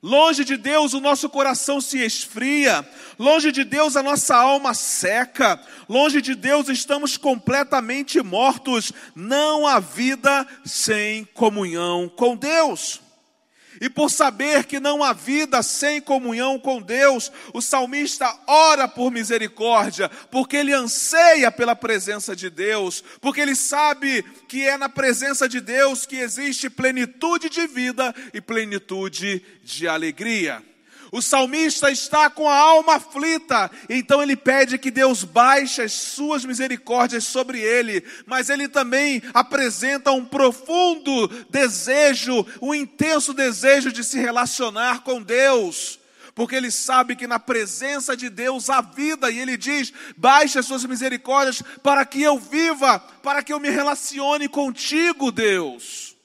Longe 0.03 0.43
de 0.43 0.57
Deus 0.57 0.93
o 0.93 0.99
nosso 0.99 1.29
coração 1.29 1.79
se 1.79 1.97
esfria, 1.97 2.85
longe 3.17 3.53
de 3.53 3.63
Deus 3.63 3.95
a 3.95 4.03
nossa 4.03 4.35
alma 4.35 4.73
seca, 4.73 5.57
longe 5.87 6.21
de 6.21 6.35
Deus 6.35 6.67
estamos 6.67 7.15
completamente 7.15 8.21
mortos. 8.21 8.91
Não 9.15 9.65
há 9.65 9.79
vida 9.79 10.45
sem 10.65 11.23
comunhão 11.33 12.09
com 12.09 12.35
Deus. 12.35 13.02
E 13.83 13.89
por 13.89 14.09
saber 14.09 14.63
que 14.63 14.79
não 14.79 15.03
há 15.03 15.11
vida 15.11 15.61
sem 15.61 15.99
comunhão 15.99 16.57
com 16.57 16.81
Deus, 16.81 17.29
o 17.53 17.61
salmista 17.61 18.33
ora 18.47 18.87
por 18.87 19.11
misericórdia, 19.11 20.07
porque 20.31 20.55
ele 20.55 20.71
anseia 20.71 21.51
pela 21.51 21.75
presença 21.75 22.33
de 22.33 22.49
Deus, 22.49 23.03
porque 23.19 23.41
ele 23.41 23.55
sabe 23.55 24.23
que 24.47 24.65
é 24.65 24.77
na 24.77 24.87
presença 24.87 25.49
de 25.49 25.59
Deus 25.59 26.05
que 26.05 26.15
existe 26.15 26.69
plenitude 26.69 27.49
de 27.49 27.67
vida 27.67 28.15
e 28.33 28.39
plenitude 28.39 29.43
de 29.61 29.85
alegria. 29.85 30.63
O 31.13 31.21
salmista 31.21 31.91
está 31.91 32.27
com 32.27 32.49
a 32.49 32.57
alma 32.57 32.95
aflita, 32.95 33.69
então 33.87 34.19
ele 34.19 34.35
pede 34.35 34.79
que 34.79 34.89
Deus 34.89 35.23
baixe 35.23 35.83
as 35.83 35.93
suas 35.93 36.43
misericórdias 36.43 37.23
sobre 37.25 37.61
ele, 37.61 38.03
mas 38.25 38.49
ele 38.49 38.67
também 38.67 39.21
apresenta 39.31 40.11
um 40.11 40.25
profundo 40.25 41.27
desejo, 41.51 42.43
um 42.59 42.73
intenso 42.73 43.31
desejo 43.31 43.91
de 43.91 44.03
se 44.03 44.19
relacionar 44.19 45.03
com 45.03 45.21
Deus 45.21 45.99
porque 46.33 46.55
ele 46.55 46.71
sabe 46.71 47.15
que 47.15 47.27
na 47.27 47.37
presença 47.37 48.17
de 48.17 48.27
Deus 48.27 48.67
há 48.67 48.81
vida, 48.81 49.29
e 49.29 49.37
ele 49.37 49.55
diz: 49.55 49.93
baixe 50.17 50.57
as 50.57 50.65
suas 50.65 50.83
misericórdias 50.83 51.61
para 51.83 52.03
que 52.07 52.23
eu 52.23 52.39
viva, 52.39 52.97
para 53.21 53.43
que 53.43 53.53
eu 53.53 53.59
me 53.59 53.69
relacione 53.69 54.49
contigo, 54.49 55.31
Deus. 55.31 56.17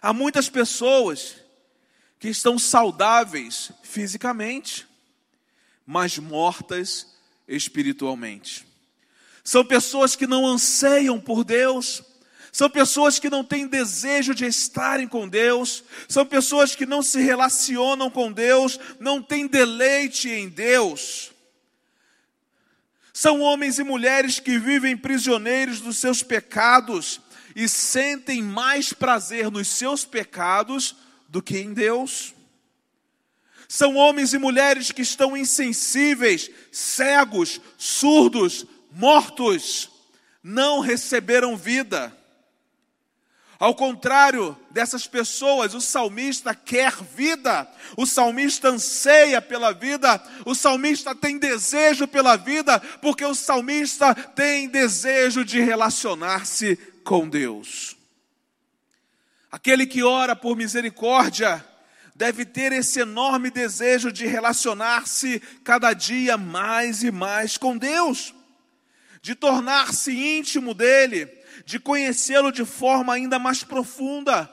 Há 0.00 0.10
muitas 0.14 0.48
pessoas 0.48 1.43
que 2.18 2.28
estão 2.28 2.58
saudáveis 2.58 3.70
fisicamente, 3.82 4.86
mas 5.86 6.18
mortas 6.18 7.14
espiritualmente. 7.46 8.66
São 9.42 9.64
pessoas 9.64 10.16
que 10.16 10.26
não 10.26 10.46
anseiam 10.46 11.20
por 11.20 11.44
Deus, 11.44 12.02
São 12.54 12.70
pessoas 12.70 13.18
que 13.18 13.28
não 13.28 13.42
têm 13.42 13.66
desejo 13.66 14.32
de 14.32 14.46
estarem 14.46 15.08
com 15.08 15.28
Deus, 15.28 15.82
são 16.06 16.24
pessoas 16.24 16.76
que 16.76 16.86
não 16.86 17.02
se 17.02 17.20
relacionam 17.20 18.08
com 18.08 18.30
Deus, 18.30 18.78
não 19.00 19.20
têm 19.20 19.48
deleite 19.48 20.30
em 20.30 20.48
Deus. 20.48 21.32
São 23.12 23.40
homens 23.40 23.80
e 23.80 23.82
mulheres 23.82 24.38
que 24.38 24.56
vivem 24.56 24.96
prisioneiros 24.96 25.80
dos 25.80 25.96
seus 25.96 26.22
pecados 26.22 27.20
e 27.56 27.68
sentem 27.68 28.40
mais 28.40 28.92
prazer 28.92 29.50
nos 29.50 29.66
seus 29.66 30.04
pecados 30.04 30.94
do 31.34 31.42
que 31.42 31.58
em 31.58 31.74
Deus. 31.74 32.32
São 33.68 33.96
homens 33.96 34.32
e 34.32 34.38
mulheres 34.38 34.92
que 34.92 35.02
estão 35.02 35.36
insensíveis, 35.36 36.48
cegos, 36.70 37.60
surdos, 37.76 38.64
mortos, 38.92 39.90
não 40.40 40.78
receberam 40.78 41.56
vida. 41.56 42.16
Ao 43.58 43.74
contrário 43.74 44.56
dessas 44.70 45.08
pessoas, 45.08 45.74
o 45.74 45.80
salmista 45.80 46.54
quer 46.54 46.92
vida, 47.02 47.68
o 47.96 48.06
salmista 48.06 48.68
anseia 48.68 49.42
pela 49.42 49.72
vida, 49.72 50.22
o 50.46 50.54
salmista 50.54 51.16
tem 51.16 51.36
desejo 51.36 52.06
pela 52.06 52.36
vida, 52.36 52.78
porque 53.02 53.24
o 53.24 53.34
salmista 53.34 54.14
tem 54.14 54.68
desejo 54.68 55.44
de 55.44 55.60
relacionar-se 55.60 56.76
com 57.02 57.28
Deus. 57.28 57.96
Aquele 59.54 59.86
que 59.86 60.02
ora 60.02 60.34
por 60.34 60.56
misericórdia 60.56 61.64
deve 62.12 62.44
ter 62.44 62.72
esse 62.72 62.98
enorme 62.98 63.52
desejo 63.52 64.10
de 64.10 64.26
relacionar-se 64.26 65.38
cada 65.62 65.92
dia 65.92 66.36
mais 66.36 67.04
e 67.04 67.12
mais 67.12 67.56
com 67.56 67.78
Deus, 67.78 68.34
de 69.22 69.36
tornar-se 69.36 70.10
íntimo 70.10 70.74
dele 70.74 71.30
de 71.64 71.78
conhecê-lo 71.78 72.50
de 72.50 72.64
forma 72.64 73.14
ainda 73.14 73.38
mais 73.38 73.62
profunda. 73.62 74.50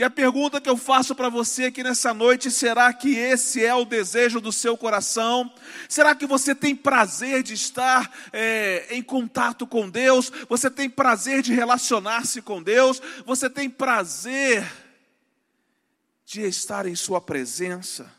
E 0.00 0.02
a 0.02 0.08
pergunta 0.08 0.62
que 0.62 0.70
eu 0.70 0.78
faço 0.78 1.14
para 1.14 1.28
você 1.28 1.64
aqui 1.64 1.82
nessa 1.82 2.14
noite: 2.14 2.50
será 2.50 2.90
que 2.90 3.16
esse 3.16 3.62
é 3.62 3.74
o 3.74 3.84
desejo 3.84 4.40
do 4.40 4.50
seu 4.50 4.74
coração? 4.74 5.52
Será 5.90 6.14
que 6.14 6.24
você 6.24 6.54
tem 6.54 6.74
prazer 6.74 7.42
de 7.42 7.52
estar 7.52 8.10
é, 8.32 8.86
em 8.96 9.02
contato 9.02 9.66
com 9.66 9.90
Deus? 9.90 10.32
Você 10.48 10.70
tem 10.70 10.88
prazer 10.88 11.42
de 11.42 11.52
relacionar-se 11.52 12.40
com 12.40 12.62
Deus? 12.62 13.02
Você 13.26 13.50
tem 13.50 13.68
prazer 13.68 14.66
de 16.24 16.46
estar 16.46 16.86
em 16.86 16.94
Sua 16.94 17.20
presença? 17.20 18.10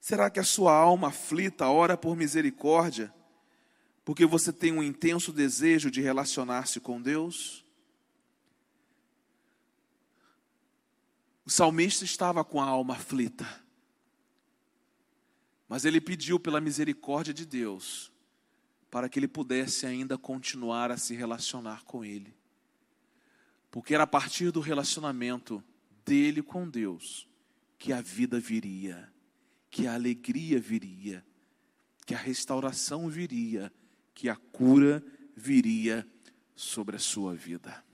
Será 0.00 0.28
que 0.28 0.40
a 0.40 0.44
sua 0.44 0.74
alma 0.74 1.06
aflita 1.06 1.68
ora 1.68 1.96
por 1.96 2.16
misericórdia? 2.16 3.14
porque 4.04 4.26
você 4.26 4.52
tem 4.52 4.72
um 4.72 4.82
intenso 4.82 5.32
desejo 5.32 5.88
de 5.90 6.00
relacionar-se 6.00 6.80
com 6.80 7.00
Deus? 7.00 7.61
O 11.44 11.50
salmista 11.50 12.04
estava 12.04 12.44
com 12.44 12.60
a 12.60 12.64
alma 12.64 12.94
aflita, 12.94 13.46
mas 15.68 15.84
ele 15.84 16.00
pediu 16.00 16.38
pela 16.38 16.60
misericórdia 16.60 17.32
de 17.32 17.44
Deus 17.44 18.12
para 18.90 19.08
que 19.08 19.18
ele 19.18 19.28
pudesse 19.28 19.86
ainda 19.86 20.18
continuar 20.18 20.90
a 20.90 20.98
se 20.98 21.14
relacionar 21.14 21.82
com 21.84 22.04
Ele, 22.04 22.36
porque 23.70 23.94
era 23.94 24.04
a 24.04 24.06
partir 24.06 24.50
do 24.50 24.60
relacionamento 24.60 25.64
dele 26.04 26.42
com 26.42 26.68
Deus 26.68 27.26
que 27.78 27.92
a 27.92 28.02
vida 28.02 28.38
viria, 28.38 29.10
que 29.70 29.86
a 29.86 29.94
alegria 29.94 30.60
viria, 30.60 31.24
que 32.04 32.14
a 32.14 32.18
restauração 32.18 33.08
viria 33.08 33.72
que 34.14 34.28
a 34.28 34.36
cura 34.36 35.02
viria 35.34 36.06
sobre 36.54 36.96
a 36.96 36.98
sua 36.98 37.34
vida. 37.34 37.84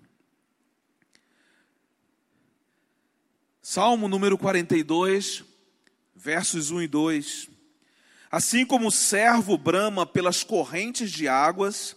Salmo 3.71 4.09
número 4.09 4.39
42, 4.39 5.45
versos 6.17 6.71
1 6.71 6.81
e 6.81 6.89
2. 6.89 7.51
Assim 8.31 8.65
como 8.65 8.89
o 8.89 8.91
servo 8.91 9.59
brama 9.59 10.07
pelas 10.07 10.43
correntes 10.43 11.13
de 11.13 11.29
águas, 11.29 11.95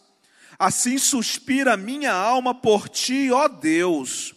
assim 0.60 0.98
suspira 0.98 1.78
minha 1.78 2.12
alma 2.12 2.54
por 2.54 2.90
ti, 2.90 3.32
ó 3.32 3.48
Deus. 3.48 4.36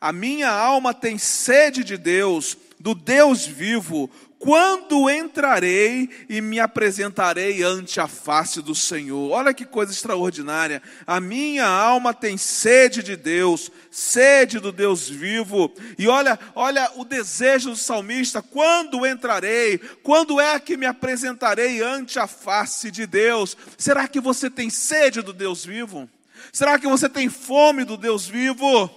A 0.00 0.12
minha 0.12 0.48
alma 0.48 0.94
tem 0.94 1.18
sede 1.18 1.82
de 1.82 1.96
Deus, 1.96 2.56
do 2.78 2.94
Deus 2.94 3.44
vivo. 3.44 4.08
Quando 4.38 5.08
entrarei 5.08 6.10
e 6.28 6.42
me 6.42 6.60
apresentarei 6.60 7.62
ante 7.62 8.00
a 8.00 8.06
face 8.06 8.60
do 8.60 8.74
Senhor. 8.74 9.30
Olha 9.30 9.54
que 9.54 9.64
coisa 9.64 9.90
extraordinária. 9.90 10.82
A 11.06 11.18
minha 11.20 11.66
alma 11.66 12.12
tem 12.12 12.36
sede 12.36 13.02
de 13.02 13.16
Deus, 13.16 13.70
sede 13.90 14.60
do 14.60 14.70
Deus 14.70 15.08
vivo. 15.08 15.72
E 15.98 16.06
olha, 16.06 16.38
olha 16.54 16.90
o 16.96 17.04
desejo 17.04 17.70
do 17.70 17.76
salmista: 17.76 18.42
quando 18.42 19.06
entrarei? 19.06 19.78
Quando 20.02 20.38
é 20.38 20.60
que 20.60 20.76
me 20.76 20.86
apresentarei 20.86 21.82
ante 21.82 22.18
a 22.18 22.26
face 22.26 22.90
de 22.90 23.06
Deus? 23.06 23.56
Será 23.78 24.06
que 24.06 24.20
você 24.20 24.50
tem 24.50 24.68
sede 24.68 25.22
do 25.22 25.32
Deus 25.32 25.64
vivo? 25.64 26.08
Será 26.52 26.78
que 26.78 26.86
você 26.86 27.08
tem 27.08 27.30
fome 27.30 27.84
do 27.84 27.96
Deus 27.96 28.26
vivo? 28.26 28.90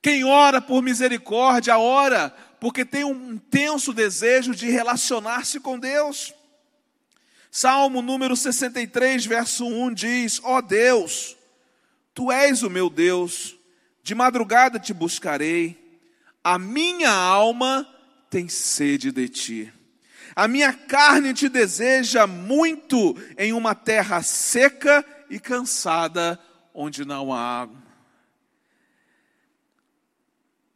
Quem 0.00 0.24
ora 0.24 0.60
por 0.60 0.82
misericórdia, 0.82 1.78
ora 1.78 2.34
porque 2.64 2.82
tem 2.82 3.04
um 3.04 3.34
intenso 3.34 3.92
desejo 3.92 4.54
de 4.54 4.70
relacionar-se 4.70 5.60
com 5.60 5.78
Deus. 5.78 6.32
Salmo 7.50 8.00
número 8.00 8.34
63, 8.34 9.26
verso 9.26 9.66
1 9.66 9.92
diz: 9.92 10.40
Ó 10.42 10.56
oh 10.56 10.62
Deus, 10.62 11.36
tu 12.14 12.32
és 12.32 12.62
o 12.62 12.70
meu 12.70 12.88
Deus, 12.88 13.54
de 14.02 14.14
madrugada 14.14 14.80
te 14.80 14.94
buscarei, 14.94 16.00
a 16.42 16.58
minha 16.58 17.10
alma 17.10 17.86
tem 18.30 18.48
sede 18.48 19.12
de 19.12 19.28
ti. 19.28 19.72
A 20.34 20.48
minha 20.48 20.72
carne 20.72 21.34
te 21.34 21.50
deseja 21.50 22.26
muito 22.26 23.14
em 23.36 23.52
uma 23.52 23.74
terra 23.74 24.22
seca 24.22 25.04
e 25.28 25.38
cansada, 25.38 26.40
onde 26.72 27.04
não 27.04 27.30
há 27.30 27.60
água. 27.60 27.84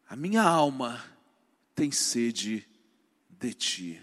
A 0.07 0.15
minha 0.15 0.43
alma 0.43 1.17
tem 1.79 1.93
sede 1.93 2.69
de 3.31 3.55
ti. 3.55 4.03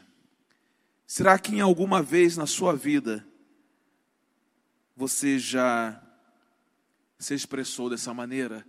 Será 1.06 1.38
que 1.38 1.54
em 1.54 1.60
alguma 1.60 2.02
vez 2.02 2.38
na 2.38 2.48
sua 2.48 2.74
vida 2.74 3.28
você 4.96 5.38
já 5.38 6.02
se 7.20 7.34
expressou 7.34 7.90
dessa 7.90 8.14
maneira? 8.14 8.66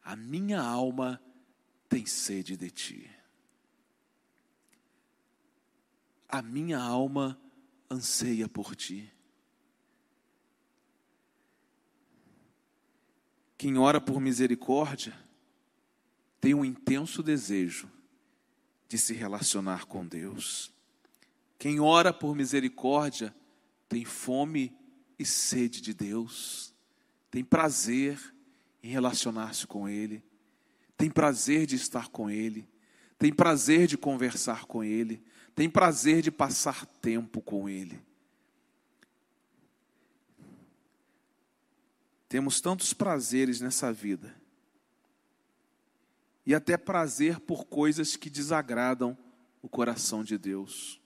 A 0.00 0.14
minha 0.14 0.60
alma 0.60 1.20
tem 1.88 2.06
sede 2.06 2.56
de 2.56 2.70
ti. 2.70 3.10
A 6.28 6.40
minha 6.40 6.78
alma 6.78 7.36
anseia 7.90 8.48
por 8.48 8.76
ti. 8.76 9.12
Quem 13.58 13.76
ora 13.76 14.00
por 14.00 14.20
misericórdia 14.20 15.18
tem 16.40 16.54
um 16.54 16.64
intenso 16.64 17.24
desejo 17.24 17.95
de 18.88 18.98
se 18.98 19.12
relacionar 19.12 19.86
com 19.86 20.06
Deus. 20.06 20.72
Quem 21.58 21.80
ora 21.80 22.12
por 22.12 22.34
misericórdia 22.34 23.34
tem 23.88 24.04
fome 24.04 24.76
e 25.18 25.24
sede 25.24 25.80
de 25.80 25.94
Deus, 25.94 26.74
tem 27.30 27.44
prazer 27.44 28.18
em 28.82 28.88
relacionar-se 28.88 29.66
com 29.66 29.88
Ele, 29.88 30.22
tem 30.96 31.10
prazer 31.10 31.66
de 31.66 31.76
estar 31.76 32.08
com 32.08 32.30
Ele, 32.30 32.68
tem 33.18 33.32
prazer 33.32 33.86
de 33.86 33.96
conversar 33.96 34.66
com 34.66 34.84
Ele, 34.84 35.22
tem 35.54 35.70
prazer 35.70 36.22
de 36.22 36.30
passar 36.30 36.84
tempo 36.86 37.40
com 37.40 37.68
Ele. 37.68 38.00
Temos 42.28 42.60
tantos 42.60 42.92
prazeres 42.92 43.60
nessa 43.60 43.92
vida 43.92 44.45
e 46.46 46.54
até 46.54 46.76
prazer 46.76 47.40
por 47.40 47.64
coisas 47.64 48.14
que 48.14 48.30
desagradam 48.30 49.18
o 49.60 49.68
coração 49.68 50.22
de 50.22 50.38
Deus. 50.38 51.00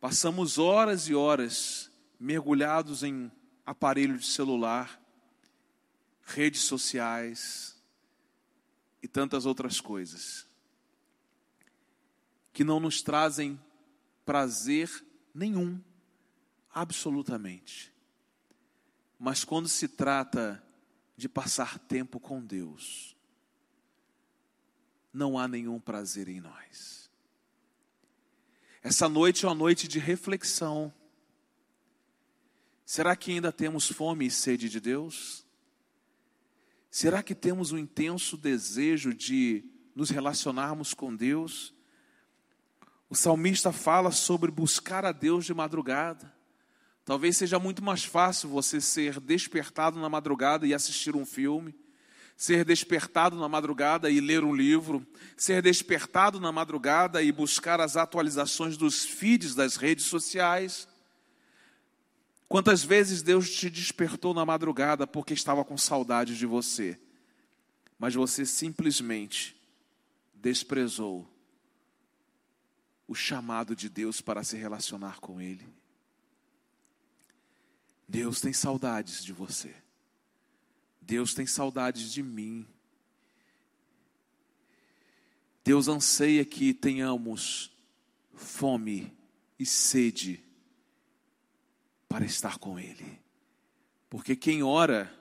Passamos 0.00 0.58
horas 0.58 1.08
e 1.08 1.14
horas 1.14 1.90
mergulhados 2.18 3.02
em 3.02 3.30
aparelho 3.66 4.16
de 4.16 4.26
celular, 4.26 5.00
redes 6.22 6.62
sociais 6.62 7.76
e 9.02 9.08
tantas 9.08 9.44
outras 9.44 9.80
coisas 9.80 10.48
que 12.52 12.62
não 12.62 12.78
nos 12.78 13.02
trazem 13.02 13.60
prazer 14.24 15.04
nenhum, 15.34 15.80
absolutamente. 16.72 17.92
Mas 19.18 19.44
quando 19.44 19.68
se 19.68 19.88
trata 19.88 20.62
de 21.16 21.28
passar 21.28 21.78
tempo 21.78 22.18
com 22.20 22.44
Deus, 22.44 23.16
não 25.12 25.38
há 25.38 25.48
nenhum 25.48 25.80
prazer 25.80 26.28
em 26.28 26.40
nós. 26.40 27.10
Essa 28.82 29.08
noite 29.08 29.44
é 29.44 29.48
uma 29.48 29.54
noite 29.54 29.86
de 29.86 29.98
reflexão. 29.98 30.92
Será 32.84 33.14
que 33.14 33.32
ainda 33.32 33.52
temos 33.52 33.88
fome 33.88 34.26
e 34.26 34.30
sede 34.30 34.68
de 34.68 34.80
Deus? 34.80 35.46
Será 36.90 37.22
que 37.22 37.34
temos 37.34 37.72
um 37.72 37.78
intenso 37.78 38.36
desejo 38.36 39.14
de 39.14 39.64
nos 39.94 40.10
relacionarmos 40.10 40.94
com 40.94 41.14
Deus? 41.14 41.74
O 43.08 43.14
salmista 43.14 43.72
fala 43.72 44.10
sobre 44.10 44.50
buscar 44.50 45.04
a 45.04 45.12
Deus 45.12 45.44
de 45.44 45.52
madrugada. 45.52 46.34
Talvez 47.04 47.36
seja 47.36 47.58
muito 47.58 47.82
mais 47.82 48.04
fácil 48.04 48.48
você 48.48 48.80
ser 48.80 49.20
despertado 49.20 50.00
na 50.00 50.08
madrugada 50.08 50.66
e 50.66 50.72
assistir 50.72 51.16
um 51.16 51.26
filme, 51.26 51.74
ser 52.40 52.64
despertado 52.64 53.36
na 53.36 53.50
madrugada 53.50 54.10
e 54.10 54.18
ler 54.18 54.42
um 54.42 54.54
livro, 54.54 55.06
ser 55.36 55.60
despertado 55.60 56.40
na 56.40 56.50
madrugada 56.50 57.22
e 57.22 57.30
buscar 57.30 57.82
as 57.82 57.98
atualizações 57.98 58.78
dos 58.78 59.04
feeds 59.04 59.54
das 59.54 59.76
redes 59.76 60.06
sociais. 60.06 60.88
Quantas 62.48 62.82
vezes 62.82 63.20
Deus 63.20 63.50
te 63.50 63.68
despertou 63.68 64.32
na 64.32 64.46
madrugada 64.46 65.06
porque 65.06 65.34
estava 65.34 65.62
com 65.66 65.76
saudade 65.76 66.34
de 66.38 66.46
você, 66.46 66.98
mas 67.98 68.14
você 68.14 68.46
simplesmente 68.46 69.54
desprezou 70.32 71.30
o 73.06 73.14
chamado 73.14 73.76
de 73.76 73.90
Deus 73.90 74.22
para 74.22 74.42
se 74.42 74.56
relacionar 74.56 75.20
com 75.20 75.42
Ele. 75.42 75.68
Deus 78.08 78.40
tem 78.40 78.54
saudades 78.54 79.22
de 79.22 79.34
você. 79.34 79.74
Deus 81.10 81.34
tem 81.34 81.44
saudades 81.44 82.12
de 82.12 82.22
mim. 82.22 82.64
Deus 85.64 85.88
anseia 85.88 86.44
que 86.44 86.72
tenhamos 86.72 87.76
fome 88.32 89.12
e 89.58 89.66
sede 89.66 90.40
para 92.08 92.24
estar 92.24 92.58
com 92.58 92.78
Ele. 92.78 93.18
Porque 94.08 94.36
quem 94.36 94.62
ora 94.62 95.12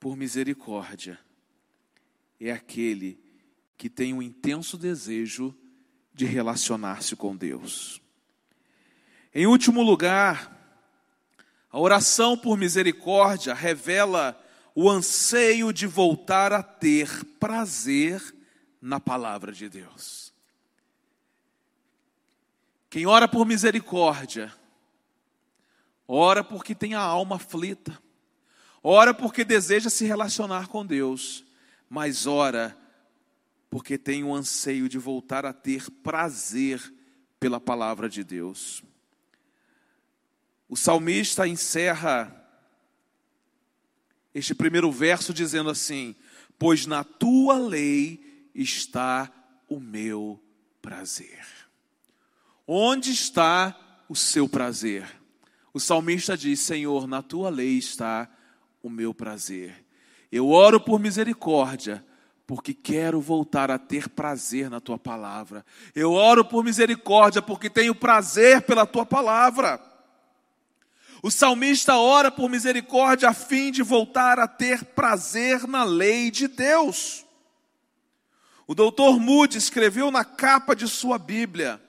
por 0.00 0.16
misericórdia 0.16 1.20
é 2.40 2.50
aquele 2.50 3.22
que 3.78 3.88
tem 3.88 4.12
um 4.12 4.20
intenso 4.20 4.76
desejo 4.76 5.56
de 6.12 6.24
relacionar-se 6.24 7.14
com 7.14 7.36
Deus. 7.36 8.02
Em 9.32 9.46
último 9.46 9.84
lugar, 9.84 10.52
a 11.70 11.78
oração 11.78 12.36
por 12.36 12.58
misericórdia 12.58 13.54
revela 13.54 14.36
o 14.74 14.88
anseio 14.88 15.72
de 15.72 15.86
voltar 15.86 16.52
a 16.52 16.62
ter 16.62 17.24
prazer 17.38 18.22
na 18.80 18.98
palavra 18.98 19.52
de 19.52 19.68
Deus. 19.68 20.32
Quem 22.88 23.06
ora 23.06 23.26
por 23.26 23.46
misericórdia, 23.46 24.52
ora 26.06 26.44
porque 26.44 26.74
tem 26.74 26.94
a 26.94 27.00
alma 27.00 27.36
aflita, 27.36 27.98
ora 28.82 29.14
porque 29.14 29.44
deseja 29.44 29.88
se 29.88 30.04
relacionar 30.04 30.68
com 30.68 30.84
Deus, 30.84 31.44
mas 31.88 32.26
ora 32.26 32.76
porque 33.70 33.96
tem 33.96 34.22
o 34.22 34.34
anseio 34.34 34.88
de 34.88 34.98
voltar 34.98 35.46
a 35.46 35.52
ter 35.52 35.90
prazer 36.02 36.92
pela 37.40 37.58
palavra 37.58 38.08
de 38.08 38.22
Deus. 38.22 38.82
O 40.68 40.76
salmista 40.76 41.48
encerra 41.48 42.41
este 44.34 44.54
primeiro 44.54 44.90
verso 44.90 45.32
dizendo 45.32 45.70
assim: 45.70 46.14
Pois 46.58 46.86
na 46.86 47.04
tua 47.04 47.58
lei 47.58 48.48
está 48.54 49.30
o 49.68 49.80
meu 49.80 50.40
prazer. 50.80 51.44
Onde 52.66 53.10
está 53.10 54.04
o 54.08 54.14
seu 54.14 54.48
prazer? 54.48 55.06
O 55.72 55.80
salmista 55.80 56.36
diz: 56.36 56.60
Senhor, 56.60 57.06
na 57.06 57.22
tua 57.22 57.50
lei 57.50 57.78
está 57.78 58.28
o 58.82 58.88
meu 58.88 59.12
prazer. 59.12 59.84
Eu 60.30 60.48
oro 60.48 60.80
por 60.80 60.98
misericórdia 60.98 62.04
porque 62.46 62.74
quero 62.74 63.20
voltar 63.20 63.70
a 63.70 63.78
ter 63.78 64.08
prazer 64.08 64.68
na 64.68 64.80
tua 64.80 64.98
palavra. 64.98 65.64
Eu 65.94 66.12
oro 66.12 66.44
por 66.44 66.62
misericórdia, 66.62 67.40
porque 67.40 67.70
tenho 67.70 67.94
prazer 67.94 68.62
pela 68.62 68.84
tua 68.84 69.06
palavra. 69.06 69.80
O 71.22 71.30
salmista 71.30 71.96
ora 71.96 72.32
por 72.32 72.50
misericórdia 72.50 73.28
a 73.28 73.32
fim 73.32 73.70
de 73.70 73.80
voltar 73.80 74.40
a 74.40 74.48
ter 74.48 74.84
prazer 74.84 75.68
na 75.68 75.84
lei 75.84 76.32
de 76.32 76.48
Deus. 76.48 77.24
O 78.66 78.74
doutor 78.74 79.20
Moody 79.20 79.56
escreveu 79.56 80.10
na 80.10 80.24
capa 80.24 80.74
de 80.74 80.88
sua 80.88 81.18
Bíblia: 81.18 81.80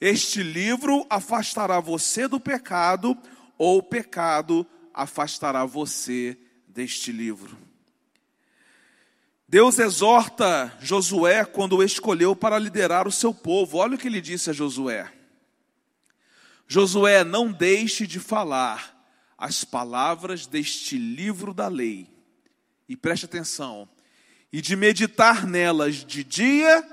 Este 0.00 0.42
livro 0.42 1.06
afastará 1.08 1.78
você 1.78 2.26
do 2.26 2.40
pecado, 2.40 3.16
ou 3.56 3.78
o 3.78 3.82
pecado 3.82 4.66
afastará 4.92 5.64
você 5.64 6.36
deste 6.66 7.12
livro. 7.12 7.56
Deus 9.48 9.78
exorta 9.78 10.76
Josué 10.80 11.44
quando 11.44 11.76
o 11.76 11.82
escolheu 11.82 12.34
para 12.34 12.58
liderar 12.58 13.06
o 13.06 13.12
seu 13.12 13.32
povo. 13.32 13.78
Olha 13.78 13.94
o 13.94 13.98
que 13.98 14.08
ele 14.08 14.20
disse 14.20 14.50
a 14.50 14.52
Josué: 14.52 15.19
Josué, 16.72 17.24
não 17.24 17.50
deixe 17.50 18.06
de 18.06 18.20
falar 18.20 18.96
as 19.36 19.64
palavras 19.64 20.46
deste 20.46 20.96
livro 20.96 21.52
da 21.52 21.66
lei, 21.66 22.08
e 22.88 22.94
preste 22.94 23.24
atenção, 23.24 23.88
e 24.52 24.62
de 24.62 24.76
meditar 24.76 25.48
nelas 25.48 26.04
de 26.04 26.22
dia 26.22 26.88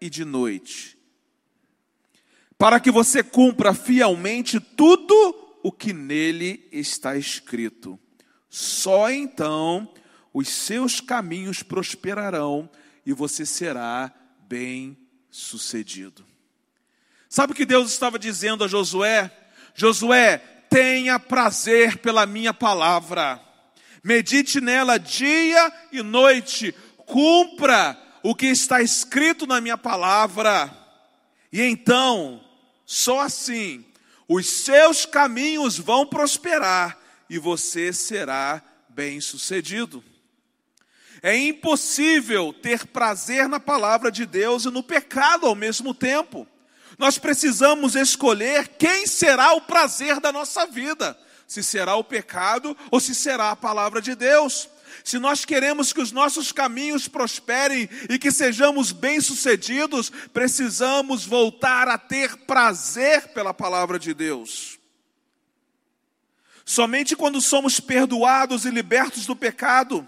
e 0.00 0.08
de 0.08 0.24
noite, 0.24 0.96
para 2.56 2.78
que 2.78 2.92
você 2.92 3.20
cumpra 3.20 3.74
fielmente 3.74 4.60
tudo 4.60 5.14
o 5.64 5.72
que 5.72 5.92
nele 5.92 6.68
está 6.70 7.16
escrito. 7.16 7.98
Só 8.48 9.10
então 9.10 9.92
os 10.32 10.46
seus 10.46 11.00
caminhos 11.00 11.60
prosperarão 11.60 12.70
e 13.04 13.12
você 13.12 13.44
será 13.44 14.14
bem 14.48 14.96
sucedido. 15.28 16.27
Sabe 17.28 17.52
o 17.52 17.56
que 17.56 17.66
Deus 17.66 17.90
estava 17.90 18.18
dizendo 18.18 18.64
a 18.64 18.68
Josué? 18.68 19.30
Josué, 19.74 20.38
tenha 20.70 21.18
prazer 21.18 21.98
pela 21.98 22.26
minha 22.26 22.52
palavra, 22.52 23.40
medite 24.02 24.60
nela 24.60 24.98
dia 24.98 25.72
e 25.92 26.02
noite, 26.02 26.74
cumpra 27.06 27.96
o 28.22 28.34
que 28.34 28.46
está 28.46 28.82
escrito 28.82 29.46
na 29.46 29.60
minha 29.60 29.78
palavra, 29.78 30.74
e 31.52 31.62
então, 31.62 32.44
só 32.84 33.20
assim, 33.20 33.84
os 34.28 34.46
seus 34.46 35.06
caminhos 35.06 35.78
vão 35.78 36.06
prosperar 36.06 36.98
e 37.30 37.38
você 37.38 37.92
será 37.92 38.62
bem 38.88 39.20
sucedido. 39.20 40.04
É 41.22 41.36
impossível 41.36 42.52
ter 42.52 42.86
prazer 42.86 43.48
na 43.48 43.58
palavra 43.58 44.10
de 44.12 44.26
Deus 44.26 44.64
e 44.64 44.70
no 44.70 44.82
pecado 44.82 45.46
ao 45.46 45.54
mesmo 45.54 45.94
tempo. 45.94 46.46
Nós 46.98 47.16
precisamos 47.16 47.94
escolher 47.94 48.68
quem 48.76 49.06
será 49.06 49.52
o 49.52 49.60
prazer 49.60 50.18
da 50.18 50.32
nossa 50.32 50.66
vida: 50.66 51.16
se 51.46 51.62
será 51.62 51.94
o 51.94 52.02
pecado 52.02 52.76
ou 52.90 52.98
se 52.98 53.14
será 53.14 53.52
a 53.52 53.56
palavra 53.56 54.02
de 54.02 54.14
Deus. 54.16 54.68
Se 55.04 55.18
nós 55.18 55.44
queremos 55.44 55.92
que 55.92 56.00
os 56.00 56.10
nossos 56.10 56.50
caminhos 56.50 57.06
prosperem 57.06 57.88
e 58.10 58.18
que 58.18 58.32
sejamos 58.32 58.90
bem-sucedidos, 58.90 60.10
precisamos 60.32 61.24
voltar 61.24 61.88
a 61.88 61.96
ter 61.96 62.36
prazer 62.38 63.28
pela 63.28 63.54
palavra 63.54 63.98
de 63.98 64.12
Deus. 64.12 64.78
Somente 66.64 67.16
quando 67.16 67.40
somos 67.40 67.80
perdoados 67.80 68.64
e 68.66 68.70
libertos 68.70 69.24
do 69.24 69.36
pecado, 69.36 70.06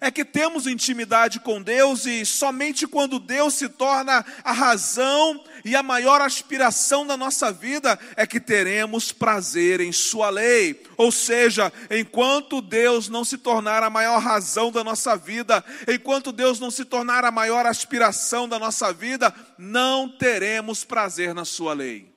é 0.00 0.10
que 0.10 0.24
temos 0.24 0.66
intimidade 0.66 1.40
com 1.40 1.60
Deus 1.60 2.06
e 2.06 2.24
somente 2.24 2.86
quando 2.86 3.18
Deus 3.18 3.54
se 3.54 3.68
torna 3.68 4.24
a 4.44 4.52
razão 4.52 5.42
e 5.64 5.74
a 5.76 5.82
maior 5.82 6.20
aspiração 6.20 7.06
da 7.06 7.16
nossa 7.16 7.52
vida 7.52 7.98
é 8.16 8.26
que 8.26 8.40
teremos 8.40 9.12
prazer 9.12 9.80
em 9.80 9.92
Sua 9.92 10.30
lei. 10.30 10.82
Ou 10.96 11.12
seja, 11.12 11.72
enquanto 11.90 12.60
Deus 12.60 13.08
não 13.08 13.24
se 13.24 13.38
tornar 13.38 13.82
a 13.82 13.90
maior 13.90 14.18
razão 14.20 14.70
da 14.70 14.82
nossa 14.82 15.16
vida, 15.16 15.64
enquanto 15.86 16.32
Deus 16.32 16.58
não 16.58 16.70
se 16.70 16.84
tornar 16.84 17.24
a 17.24 17.30
maior 17.30 17.66
aspiração 17.66 18.48
da 18.48 18.58
nossa 18.58 18.92
vida, 18.92 19.34
não 19.56 20.08
teremos 20.08 20.84
prazer 20.84 21.34
na 21.34 21.44
Sua 21.44 21.72
lei. 21.72 22.12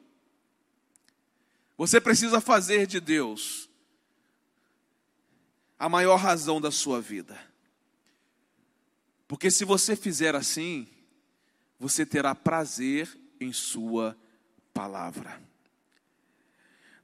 Você 1.78 2.00
precisa 2.00 2.40
fazer 2.40 2.86
de 2.86 3.00
Deus 3.00 3.68
a 5.80 5.90
maior 5.90 6.18
razão 6.18 6.62
da 6.62 6.70
sua 6.70 7.02
vida. 7.02 7.36
Porque 9.28 9.50
se 9.50 9.66
você 9.66 9.96
fizer 9.96 10.36
assim, 10.36 10.88
você 11.80 12.06
terá 12.06 12.36
prazer 12.36 13.10
em 13.42 13.52
Sua 13.52 14.16
palavra. 14.74 15.42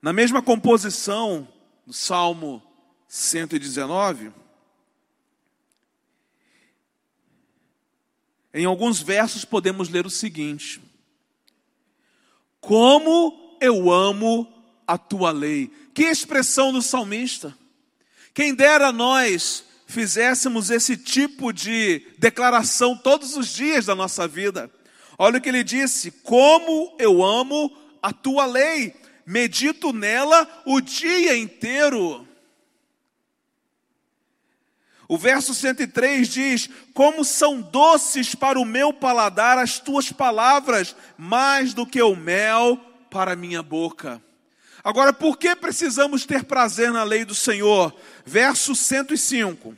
Na 0.01 0.13
mesma 0.13 0.41
composição, 0.41 1.47
no 1.85 1.91
Salmo 1.91 2.63
119, 3.07 4.31
em 8.53 8.65
alguns 8.65 9.01
versos 9.01 9.43
podemos 9.43 9.89
ler 9.89 10.05
o 10.05 10.11
seguinte: 10.11 10.81
Como 12.61 13.57
eu 13.59 13.91
amo 13.91 14.53
a 14.85 14.97
tua 14.97 15.31
lei. 15.31 15.67
Que 15.93 16.03
expressão 16.03 16.71
do 16.71 16.81
salmista! 16.81 17.57
Quem 18.33 18.53
dera 18.53 18.91
nós 18.91 19.65
fizéssemos 19.87 20.69
esse 20.69 20.95
tipo 20.95 21.51
de 21.51 22.05
declaração 22.17 22.95
todos 22.95 23.35
os 23.35 23.53
dias 23.53 23.85
da 23.85 23.95
nossa 23.95 24.27
vida. 24.27 24.71
Olha 25.17 25.39
o 25.39 25.41
que 25.41 25.49
ele 25.49 25.63
disse: 25.63 26.11
Como 26.11 26.95
eu 26.99 27.23
amo 27.23 27.75
a 28.01 28.13
tua 28.13 28.45
lei, 28.45 28.95
medito 29.25 29.91
nela 29.91 30.47
o 30.65 30.79
dia 30.79 31.35
inteiro. 31.35 32.27
O 35.07 35.17
verso 35.17 35.53
103 35.53 36.27
diz: 36.27 36.69
Como 36.93 37.23
são 37.23 37.61
doces 37.61 38.35
para 38.35 38.59
o 38.59 38.65
meu 38.65 38.93
paladar 38.93 39.57
as 39.57 39.79
tuas 39.79 40.11
palavras, 40.11 40.95
mais 41.17 41.73
do 41.73 41.85
que 41.85 42.01
o 42.01 42.15
mel 42.15 42.77
para 43.09 43.31
a 43.33 43.35
minha 43.35 43.63
boca. 43.63 44.21
Agora, 44.83 45.11
por 45.11 45.37
que 45.37 45.55
precisamos 45.55 46.25
ter 46.25 46.43
prazer 46.43 46.91
na 46.91 47.03
lei 47.03 47.25
do 47.25 47.35
Senhor? 47.35 47.93
Verso 48.25 48.75
105. 48.75 49.75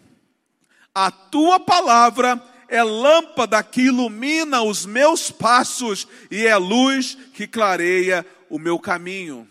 A 0.93 1.09
tua 1.09 1.59
palavra 1.59 2.41
é 2.69 2.83
lâmpada 2.83 3.61
que 3.63 3.81
ilumina 3.81 4.61
os 4.61 4.85
meus 4.85 5.31
passos 5.31 6.07
e 6.29 6.45
é 6.45 6.55
luz 6.55 7.15
que 7.33 7.47
clareia 7.47 8.25
o 8.49 8.59
meu 8.59 8.79
caminho. 8.79 9.49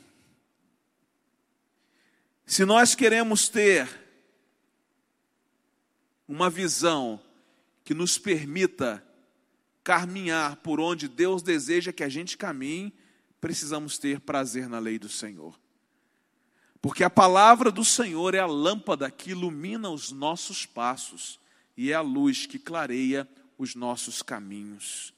Se 2.46 2.64
nós 2.64 2.94
queremos 2.94 3.48
ter 3.48 3.88
uma 6.26 6.48
visão 6.48 7.20
que 7.84 7.92
nos 7.92 8.16
permita 8.16 9.04
caminhar 9.82 10.56
por 10.56 10.78
onde 10.78 11.08
Deus 11.08 11.42
deseja 11.42 11.92
que 11.92 12.04
a 12.04 12.08
gente 12.08 12.38
caminhe, 12.38 12.94
precisamos 13.40 13.98
ter 13.98 14.20
prazer 14.20 14.68
na 14.68 14.78
lei 14.78 14.98
do 14.98 15.08
Senhor. 15.08 15.58
Porque 16.80 17.02
a 17.02 17.10
palavra 17.10 17.72
do 17.72 17.84
Senhor 17.84 18.34
é 18.34 18.38
a 18.38 18.46
lâmpada 18.46 19.10
que 19.10 19.30
ilumina 19.30 19.90
os 19.90 20.12
nossos 20.12 20.64
passos 20.64 21.37
e 21.78 21.92
é 21.92 21.94
a 21.94 22.00
luz 22.00 22.44
que 22.44 22.58
clareia 22.58 23.26
os 23.56 23.76
nossos 23.76 24.20
caminhos. 24.20 25.14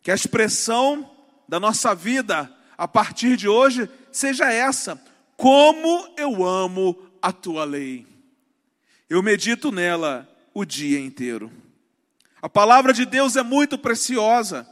Que 0.00 0.12
a 0.12 0.14
expressão 0.14 1.10
da 1.48 1.58
nossa 1.58 1.92
vida 1.92 2.56
a 2.78 2.86
partir 2.86 3.36
de 3.36 3.48
hoje 3.48 3.90
seja 4.12 4.50
essa: 4.50 5.02
como 5.36 6.14
eu 6.16 6.46
amo 6.46 6.96
a 7.20 7.32
tua 7.32 7.64
lei. 7.64 8.06
Eu 9.08 9.24
medito 9.24 9.72
nela 9.72 10.30
o 10.54 10.64
dia 10.64 11.00
inteiro. 11.00 11.50
A 12.40 12.48
palavra 12.48 12.92
de 12.92 13.04
Deus 13.04 13.34
é 13.34 13.42
muito 13.42 13.76
preciosa. 13.76 14.64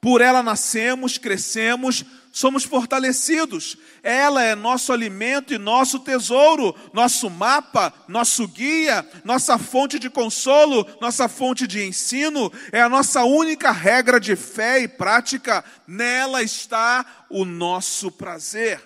Por 0.00 0.20
ela 0.20 0.42
nascemos, 0.42 1.18
crescemos, 1.18 2.04
somos 2.36 2.64
fortalecidos. 2.64 3.78
Ela 4.02 4.44
é 4.44 4.54
nosso 4.54 4.92
alimento 4.92 5.54
e 5.54 5.58
nosso 5.58 6.00
tesouro, 6.00 6.76
nosso 6.92 7.30
mapa, 7.30 7.90
nosso 8.06 8.46
guia, 8.46 9.08
nossa 9.24 9.56
fonte 9.56 9.98
de 9.98 10.10
consolo, 10.10 10.86
nossa 11.00 11.28
fonte 11.28 11.66
de 11.66 11.82
ensino, 11.82 12.52
é 12.70 12.82
a 12.82 12.90
nossa 12.90 13.24
única 13.24 13.70
regra 13.70 14.20
de 14.20 14.36
fé 14.36 14.80
e 14.80 14.86
prática. 14.86 15.64
Nela 15.88 16.42
está 16.42 17.24
o 17.30 17.46
nosso 17.46 18.12
prazer. 18.12 18.82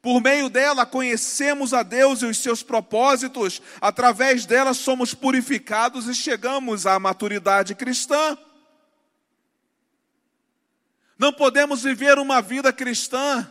Por 0.00 0.22
meio 0.22 0.48
dela 0.48 0.86
conhecemos 0.86 1.74
a 1.74 1.82
Deus 1.82 2.22
e 2.22 2.26
os 2.26 2.38
seus 2.38 2.62
propósitos, 2.62 3.60
através 3.80 4.46
dela 4.46 4.72
somos 4.72 5.12
purificados 5.14 6.06
e 6.06 6.14
chegamos 6.14 6.86
à 6.86 6.96
maturidade 7.00 7.74
cristã. 7.74 8.38
Não 11.18 11.32
podemos 11.32 11.82
viver 11.82 12.18
uma 12.18 12.40
vida 12.40 12.72
cristã 12.72 13.50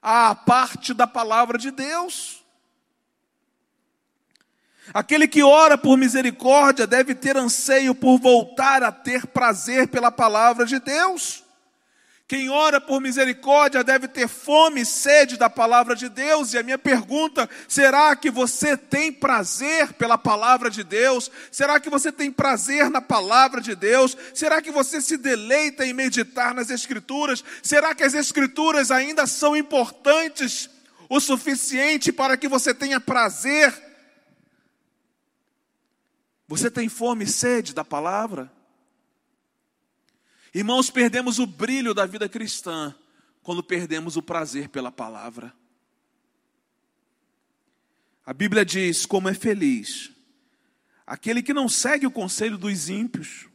à 0.00 0.32
parte 0.34 0.94
da 0.94 1.06
palavra 1.06 1.58
de 1.58 1.72
Deus. 1.72 2.44
Aquele 4.94 5.26
que 5.26 5.42
ora 5.42 5.76
por 5.76 5.96
misericórdia 5.96 6.86
deve 6.86 7.14
ter 7.14 7.36
anseio 7.36 7.94
por 7.94 8.18
voltar 8.18 8.84
a 8.84 8.92
ter 8.92 9.26
prazer 9.26 9.88
pela 9.88 10.12
palavra 10.12 10.64
de 10.64 10.78
Deus. 10.78 11.42
Quem 12.28 12.50
ora 12.50 12.80
por 12.80 13.00
misericórdia 13.00 13.84
deve 13.84 14.08
ter 14.08 14.26
fome 14.26 14.80
e 14.80 14.86
sede 14.86 15.36
da 15.36 15.48
palavra 15.48 15.94
de 15.94 16.08
Deus. 16.08 16.52
E 16.52 16.58
a 16.58 16.62
minha 16.62 16.78
pergunta: 16.78 17.48
será 17.68 18.16
que 18.16 18.32
você 18.32 18.76
tem 18.76 19.12
prazer 19.12 19.92
pela 19.92 20.18
palavra 20.18 20.68
de 20.68 20.82
Deus? 20.82 21.30
Será 21.52 21.78
que 21.78 21.88
você 21.88 22.10
tem 22.10 22.32
prazer 22.32 22.90
na 22.90 23.00
palavra 23.00 23.60
de 23.60 23.76
Deus? 23.76 24.16
Será 24.34 24.60
que 24.60 24.72
você 24.72 25.00
se 25.00 25.16
deleita 25.16 25.86
em 25.86 25.92
meditar 25.92 26.52
nas 26.52 26.68
Escrituras? 26.68 27.44
Será 27.62 27.94
que 27.94 28.02
as 28.02 28.14
Escrituras 28.14 28.90
ainda 28.90 29.24
são 29.24 29.56
importantes 29.56 30.68
o 31.08 31.20
suficiente 31.20 32.10
para 32.10 32.36
que 32.36 32.48
você 32.48 32.74
tenha 32.74 32.98
prazer? 32.98 33.72
Você 36.48 36.68
tem 36.68 36.88
fome 36.88 37.24
e 37.24 37.28
sede 37.28 37.72
da 37.72 37.84
palavra? 37.84 38.55
Irmãos, 40.56 40.88
perdemos 40.88 41.38
o 41.38 41.46
brilho 41.46 41.92
da 41.92 42.06
vida 42.06 42.30
cristã 42.30 42.94
quando 43.42 43.62
perdemos 43.62 44.16
o 44.16 44.22
prazer 44.22 44.70
pela 44.70 44.90
palavra. 44.90 45.52
A 48.24 48.32
Bíblia 48.32 48.64
diz: 48.64 49.04
como 49.04 49.28
é 49.28 49.34
feliz 49.34 50.10
aquele 51.06 51.42
que 51.42 51.52
não 51.52 51.68
segue 51.68 52.06
o 52.06 52.10
conselho 52.10 52.56
dos 52.56 52.88
ímpios, 52.88 53.46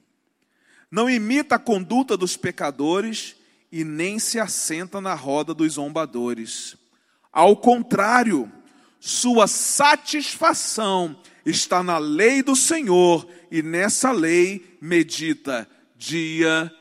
não 0.92 1.10
imita 1.10 1.56
a 1.56 1.60
conduta 1.60 2.16
dos 2.16 2.38
pecadores 2.38 3.36
e 3.72 3.84
nem 3.84 4.20
se 4.20 4.40
assenta 4.40 5.02
na 5.02 5.16
roda 5.16 5.56
dos 5.56 5.74
zombadores. 5.74 6.78
Ao 7.32 7.58
contrário, 7.58 8.50
sua 9.00 9.48
satisfação 9.48 11.20
está 11.44 11.82
na 11.82 11.98
lei 11.98 12.44
do 12.44 12.56
Senhor 12.56 13.28
e 13.50 13.64
nessa 13.64 14.12
lei 14.12 14.78
medita 14.80 15.68
dia 15.98 16.72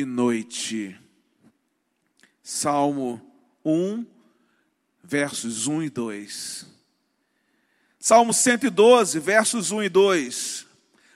e 0.00 0.04
noite. 0.04 0.96
Salmo 2.40 3.20
1, 3.64 4.06
versos 5.02 5.66
1 5.66 5.82
e 5.82 5.90
2. 5.90 6.66
Salmo 7.98 8.32
112, 8.32 9.18
versos 9.18 9.72
1 9.72 9.82
e 9.82 9.88
2. 9.88 10.66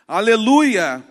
Aleluia! 0.08 1.04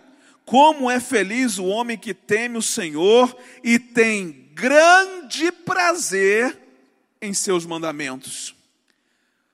Como 0.44 0.92
é 0.92 1.00
feliz 1.00 1.58
o 1.58 1.64
homem 1.64 1.98
que 1.98 2.14
teme 2.14 2.58
o 2.58 2.62
Senhor 2.62 3.34
e 3.64 3.80
tem 3.80 4.52
grande 4.54 5.50
prazer 5.50 6.60
em 7.22 7.34
seus 7.34 7.66
mandamentos. 7.66 8.54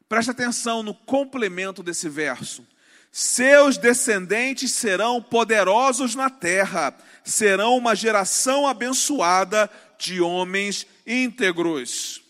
Preste 0.09 0.31
atenção 0.31 0.81
no 0.81 0.95
complemento 0.95 1.83
desse 1.83 2.09
verso. 2.09 2.65
Seus 3.11 3.77
descendentes 3.77 4.71
serão 4.73 5.21
poderosos 5.21 6.13
na 6.15 6.29
terra, 6.29 6.95
serão 7.23 7.77
uma 7.77 7.95
geração 7.95 8.67
abençoada 8.67 9.69
de 9.97 10.21
homens 10.21 10.85
íntegros. 11.05 12.21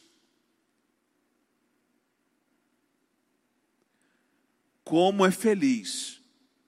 Como 4.84 5.26
é 5.26 5.32
feliz 5.32 6.22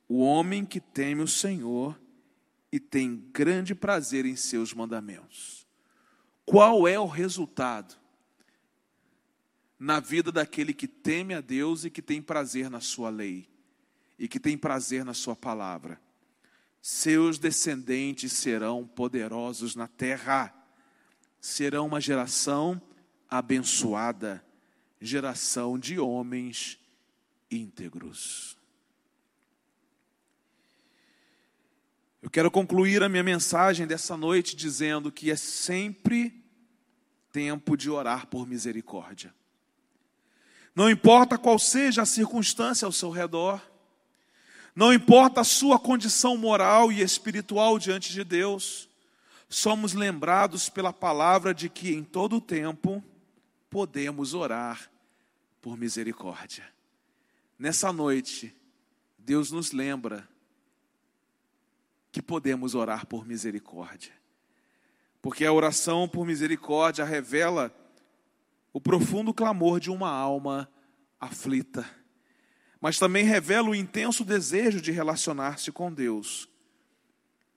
o 0.09 0.19
homem 0.19 0.65
que 0.65 0.79
teme 0.79 1.21
o 1.21 1.27
Senhor 1.27 1.97
e 2.71 2.79
tem 2.79 3.15
grande 3.31 3.73
prazer 3.73 4.25
em 4.25 4.35
seus 4.35 4.73
mandamentos. 4.73 5.67
Qual 6.45 6.87
é 6.87 6.99
o 6.99 7.05
resultado 7.05 7.95
na 9.77 9.99
vida 9.99 10.31
daquele 10.31 10.73
que 10.73 10.87
teme 10.87 11.33
a 11.33 11.41
Deus 11.41 11.85
e 11.85 11.89
que 11.89 12.01
tem 12.01 12.21
prazer 12.21 12.69
na 12.69 12.81
sua 12.81 13.09
lei? 13.09 13.48
E 14.19 14.27
que 14.27 14.39
tem 14.39 14.57
prazer 14.57 15.05
na 15.05 15.13
Sua 15.13 15.35
palavra. 15.35 15.99
Seus 16.81 17.39
descendentes 17.39 18.33
serão 18.33 18.85
poderosos 18.85 19.75
na 19.75 19.87
terra, 19.87 20.53
serão 21.39 21.87
uma 21.87 22.01
geração 22.01 22.81
abençoada, 23.29 24.43
geração 25.01 25.79
de 25.79 25.97
homens 25.99 26.77
íntegros. 27.49 28.57
Eu 32.21 32.29
quero 32.29 32.51
concluir 32.51 33.01
a 33.01 33.07
minha 33.07 33.23
mensagem 33.23 33.87
dessa 33.87 34.17
noite 34.17 34.55
dizendo 34.55 35.11
que 35.11 35.31
é 35.31 35.37
sempre 35.37 36.43
tempo 37.31 37.77
de 37.77 37.89
orar 37.89 38.27
por 38.27 38.45
misericórdia. 38.45 39.33
Não 40.75 40.89
importa 40.89 41.37
qual 41.37 41.57
seja 41.57 42.01
a 42.01 42.05
circunstância 42.05 42.85
ao 42.85 42.91
seu 42.91 43.09
redor, 43.09 43.61
não 44.75 44.93
importa 44.93 45.41
a 45.41 45.43
sua 45.43 45.79
condição 45.79 46.37
moral 46.37 46.91
e 46.91 47.01
espiritual 47.01 47.77
diante 47.79 48.11
de 48.11 48.23
Deus, 48.23 48.89
somos 49.49 49.93
lembrados 49.93 50.69
pela 50.69 50.93
palavra 50.93 51.53
de 51.53 51.69
que 51.69 51.93
em 51.93 52.03
todo 52.03 52.39
tempo 52.39 53.03
podemos 53.69 54.33
orar 54.33 54.89
por 55.61 55.77
misericórdia. 55.77 56.65
Nessa 57.57 57.91
noite, 57.91 58.55
Deus 59.17 59.51
nos 59.51 59.71
lembra 59.71 60.27
que 62.11 62.21
podemos 62.21 62.73
orar 62.75 63.05
por 63.05 63.25
misericórdia. 63.25 64.13
Porque 65.21 65.45
a 65.45 65.51
oração 65.51 66.07
por 66.07 66.25
misericórdia 66.25 67.03
revela 67.03 67.73
o 68.71 68.79
profundo 68.79 69.33
clamor 69.33 69.79
de 69.79 69.91
uma 69.91 70.09
alma 70.09 70.69
aflita, 71.19 71.85
mas 72.81 72.97
também 72.97 73.25
revela 73.25 73.69
o 73.69 73.75
intenso 73.75 74.23
desejo 74.23 74.79
de 74.81 74.91
relacionar-se 74.91 75.71
com 75.71 75.93
Deus, 75.93 76.47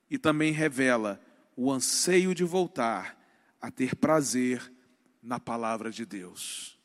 e 0.09 0.17
também 0.17 0.51
revela 0.51 1.21
o 1.55 1.71
anseio 1.71 2.35
de 2.35 2.43
voltar 2.43 3.17
a 3.61 3.71
ter 3.71 3.95
prazer 3.95 4.71
na 5.21 5.39
palavra 5.39 5.89
de 5.89 6.05
Deus. 6.05 6.77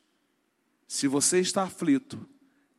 Se 0.86 1.08
você 1.08 1.40
está 1.40 1.64
aflito, 1.64 2.26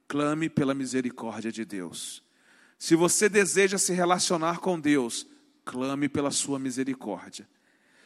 clame 0.07 0.49
pela 0.49 0.73
misericórdia 0.73 1.51
de 1.51 1.65
Deus. 1.65 2.23
Se 2.77 2.95
você 2.95 3.27
deseja 3.27 3.77
se 3.77 3.93
relacionar 3.93 4.59
com 4.59 4.79
Deus, 4.79 5.27
clame 5.65 6.09
pela 6.09 6.31
sua 6.31 6.57
misericórdia. 6.57 7.47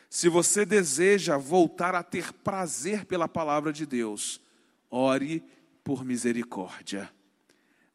Se 0.10 0.28
você 0.28 0.66
deseja 0.66 1.38
voltar 1.38 1.96
a 1.96 2.04
ter 2.04 2.34
prazer 2.34 3.06
pela 3.06 3.28
palavra 3.28 3.72
de 3.72 3.86
Deus, 3.86 4.42
ore 4.90 5.44
por 5.84 6.04
misericórdia. 6.04 7.10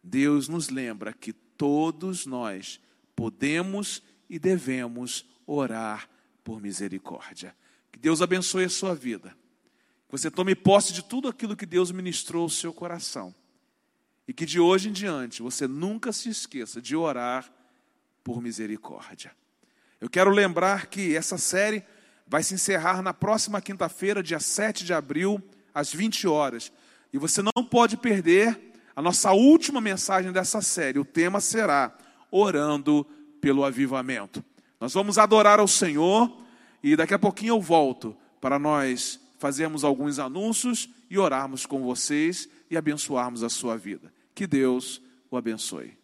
Deus 0.03 0.49
nos 0.49 0.69
lembra 0.69 1.13
que 1.13 1.33
todos 1.33 2.25
nós 2.27 2.81
podemos 3.17 4.03
e 4.29 4.39
devemos 4.39 5.27
orar 5.47 6.09
por 6.45 6.61
misericórdia. 6.61 7.55
Que 7.91 7.99
Deus 7.99 8.23
abençoe 8.23 8.65
a 8.65 8.69
sua 8.69 8.95
vida. 8.95 9.31
Que 10.07 10.13
você 10.13 10.31
tome 10.31 10.55
posse 10.55 10.93
de 10.93 11.03
tudo 11.03 11.29
aquilo 11.29 11.57
que 11.57 11.67
Deus 11.67 11.91
ministrou 11.91 12.43
ao 12.45 12.49
seu 12.49 12.73
coração. 12.73 13.35
E 14.27 14.33
que 14.33 14.47
de 14.47 14.61
hoje 14.61 14.89
em 14.89 14.93
diante 14.93 15.43
você 15.43 15.67
nunca 15.67 16.13
se 16.13 16.29
esqueça 16.29 16.81
de 16.81 16.95
orar 16.95 17.51
por 18.23 18.41
misericórdia. 18.41 19.33
Eu 20.01 20.09
quero 20.09 20.31
lembrar 20.31 20.87
que 20.87 21.17
essa 21.17 21.37
série 21.37 21.83
vai 22.27 22.43
se 22.43 22.55
encerrar 22.55 23.03
na 23.03 23.15
próxima 23.15 23.61
quinta-feira, 23.61 24.23
dia 24.23 24.39
7 24.39 24.85
de 24.85 24.93
abril, 24.93 25.43
às 25.75 25.93
20 25.93 26.29
horas. 26.29 26.71
E 27.13 27.19
você 27.19 27.43
não 27.43 27.65
pode 27.65 27.97
perder 27.97 28.68
a 28.99 29.01
nossa 29.03 29.33
última 29.33 29.81
mensagem 29.81 30.33
dessa 30.33 30.61
série. 30.61 30.99
O 30.99 31.05
tema 31.05 31.41
será 31.41 31.97
Orando 32.33 33.07
pelo 33.41 33.65
Avivamento. 33.65 34.45
Nós 34.81 34.93
vamos 34.93 35.19
adorar 35.19 35.61
ao 35.61 35.69
Senhor 35.69 36.37
e 36.83 36.97
daqui 36.97 37.15
a 37.15 37.19
pouquinho 37.19 37.55
eu 37.55 37.61
volto 37.61 38.17
para 38.41 38.59
nós 38.59 39.21
fazermos 39.39 39.85
alguns 39.85 40.19
anúncios 40.19 40.89
e 41.09 41.17
orarmos 41.17 41.65
com 41.65 41.81
vocês 41.81 42.49
e 42.69 42.77
abençoarmos 42.77 43.45
a 43.45 43.49
sua 43.49 43.77
vida. 43.77 44.13
Que 44.35 44.49
Deus 44.49 45.01
o 45.31 45.37
abençoe. 45.37 45.98